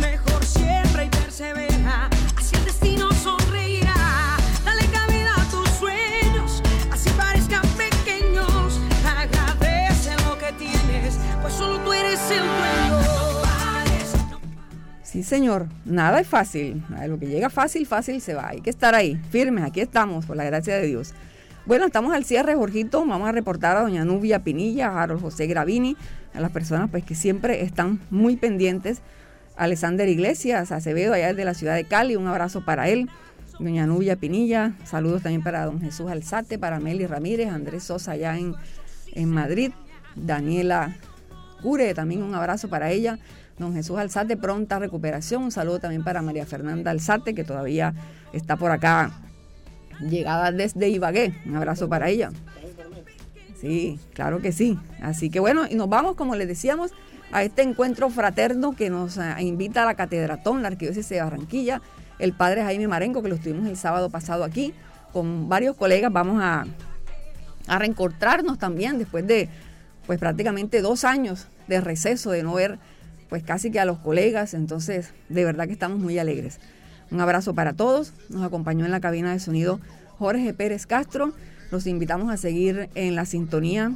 Mejor 0.00 0.44
siempre 0.44 1.04
y 1.04 1.08
persevera, 1.10 2.10
señor, 15.22 15.66
nada 15.84 16.20
es 16.20 16.26
fácil. 16.26 16.84
Lo 17.06 17.18
que 17.18 17.26
llega 17.26 17.50
fácil, 17.50 17.86
fácil 17.86 18.20
se 18.20 18.34
va. 18.34 18.48
Hay 18.48 18.60
que 18.60 18.70
estar 18.70 18.94
ahí, 18.94 19.16
firmes, 19.30 19.64
aquí 19.64 19.80
estamos, 19.80 20.26
por 20.26 20.36
la 20.36 20.44
gracia 20.44 20.76
de 20.76 20.86
Dios. 20.86 21.14
Bueno, 21.66 21.86
estamos 21.86 22.14
al 22.14 22.24
cierre, 22.24 22.54
Jorgito. 22.54 23.04
Vamos 23.04 23.28
a 23.28 23.32
reportar 23.32 23.76
a 23.76 23.82
doña 23.82 24.04
Nubia 24.04 24.38
Pinilla, 24.38 24.88
a 24.88 25.02
Harold 25.02 25.20
José 25.20 25.46
Gravini, 25.46 25.96
a 26.32 26.40
las 26.40 26.50
personas 26.50 26.88
pues, 26.90 27.04
que 27.04 27.14
siempre 27.14 27.62
están 27.62 28.00
muy 28.10 28.36
pendientes. 28.36 29.02
Alexander 29.56 30.08
Iglesias, 30.08 30.72
Acevedo, 30.72 31.12
allá 31.14 31.34
de 31.34 31.44
la 31.44 31.52
ciudad 31.52 31.74
de 31.74 31.84
Cali, 31.84 32.16
un 32.16 32.26
abrazo 32.26 32.64
para 32.64 32.88
él. 32.88 33.10
Doña 33.58 33.86
Nubia 33.86 34.16
Pinilla, 34.16 34.72
saludos 34.84 35.22
también 35.22 35.42
para 35.42 35.64
don 35.64 35.80
Jesús 35.80 36.10
Alzate, 36.10 36.58
para 36.58 36.78
Meli 36.78 37.06
Ramírez, 37.06 37.48
Andrés 37.48 37.82
Sosa 37.82 38.12
allá 38.12 38.38
en, 38.38 38.54
en 39.12 39.28
Madrid, 39.30 39.72
Daniela 40.14 40.96
Cure, 41.60 41.92
también 41.92 42.22
un 42.22 42.34
abrazo 42.34 42.68
para 42.68 42.92
ella. 42.92 43.18
Don 43.58 43.74
Jesús 43.74 43.98
Alzate, 43.98 44.36
pronta 44.36 44.78
recuperación. 44.78 45.42
Un 45.42 45.50
saludo 45.50 45.80
también 45.80 46.04
para 46.04 46.22
María 46.22 46.46
Fernanda 46.46 46.90
Alzate, 46.90 47.34
que 47.34 47.44
todavía 47.44 47.94
está 48.32 48.56
por 48.56 48.70
acá, 48.70 49.10
llegada 50.00 50.52
desde 50.52 50.88
Ibagué. 50.88 51.34
Un 51.46 51.56
abrazo 51.56 51.88
para 51.88 52.08
ella. 52.08 52.30
Sí, 53.60 53.98
claro 54.14 54.40
que 54.40 54.52
sí. 54.52 54.78
Así 55.02 55.30
que 55.30 55.40
bueno, 55.40 55.66
y 55.68 55.74
nos 55.74 55.88
vamos, 55.88 56.14
como 56.14 56.36
les 56.36 56.46
decíamos, 56.46 56.92
a 57.32 57.42
este 57.42 57.62
encuentro 57.62 58.08
fraterno 58.08 58.76
que 58.76 58.90
nos 58.90 59.18
eh, 59.18 59.34
invita 59.40 59.82
a 59.82 59.86
la 59.86 59.94
Catedratón, 59.94 60.62
la 60.62 60.68
Arquidiócesis 60.68 61.10
de 61.10 61.20
Barranquilla, 61.20 61.82
el 62.18 62.32
padre 62.32 62.62
Jaime 62.62 62.88
Marenco, 62.88 63.22
que 63.22 63.28
lo 63.28 63.34
estuvimos 63.34 63.66
el 63.66 63.76
sábado 63.76 64.10
pasado 64.10 64.44
aquí, 64.44 64.72
con 65.12 65.48
varios 65.48 65.76
colegas. 65.76 66.12
Vamos 66.12 66.40
a, 66.42 66.64
a 67.66 67.78
reencontrarnos 67.78 68.58
también 68.58 68.98
después 68.98 69.26
de 69.26 69.48
pues 70.06 70.18
prácticamente 70.18 70.80
dos 70.80 71.04
años 71.04 71.48
de 71.66 71.80
receso, 71.80 72.30
de 72.30 72.42
no 72.42 72.54
ver 72.54 72.78
pues 73.28 73.42
casi 73.42 73.70
que 73.70 73.80
a 73.80 73.84
los 73.84 73.98
colegas, 73.98 74.54
entonces 74.54 75.12
de 75.28 75.44
verdad 75.44 75.66
que 75.66 75.72
estamos 75.72 75.98
muy 75.98 76.18
alegres. 76.18 76.58
Un 77.10 77.20
abrazo 77.20 77.54
para 77.54 77.72
todos, 77.72 78.12
nos 78.28 78.42
acompañó 78.42 78.84
en 78.84 78.90
la 78.90 79.00
cabina 79.00 79.32
de 79.32 79.40
sonido 79.40 79.80
Jorge 80.18 80.52
Pérez 80.52 80.86
Castro, 80.86 81.32
los 81.70 81.86
invitamos 81.86 82.32
a 82.32 82.36
seguir 82.36 82.88
en 82.94 83.14
la 83.14 83.24
sintonía 83.24 83.92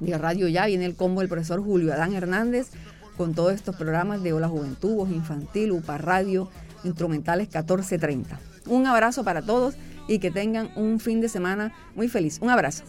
de 0.00 0.18
Radio 0.18 0.48
Ya, 0.48 0.66
viene 0.66 0.84
el 0.84 0.94
combo 0.94 1.20
del 1.20 1.28
profesor 1.28 1.62
Julio 1.62 1.92
Adán 1.92 2.14
Hernández 2.14 2.68
con 3.16 3.34
todos 3.34 3.52
estos 3.52 3.74
programas 3.76 4.22
de 4.22 4.32
Hola 4.32 4.48
Juventud, 4.48 4.94
Voz 4.94 5.10
Infantil, 5.10 5.72
UPA 5.72 5.98
Radio, 5.98 6.48
Instrumentales 6.84 7.48
1430. 7.48 8.38
Un 8.66 8.86
abrazo 8.86 9.24
para 9.24 9.42
todos 9.42 9.74
y 10.06 10.20
que 10.20 10.30
tengan 10.30 10.70
un 10.76 11.00
fin 11.00 11.20
de 11.20 11.28
semana 11.28 11.72
muy 11.94 12.08
feliz. 12.08 12.38
Un 12.40 12.50
abrazo. 12.50 12.84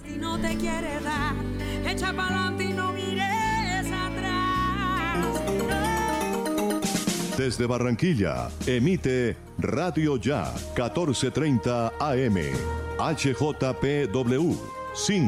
Desde 7.40 7.68
Barranquilla, 7.68 8.50
emite 8.68 9.38
Radio 9.60 10.18
Ya 10.18 10.54
1430 10.76 11.94
AM, 11.98 12.36
HJPW 12.98 14.58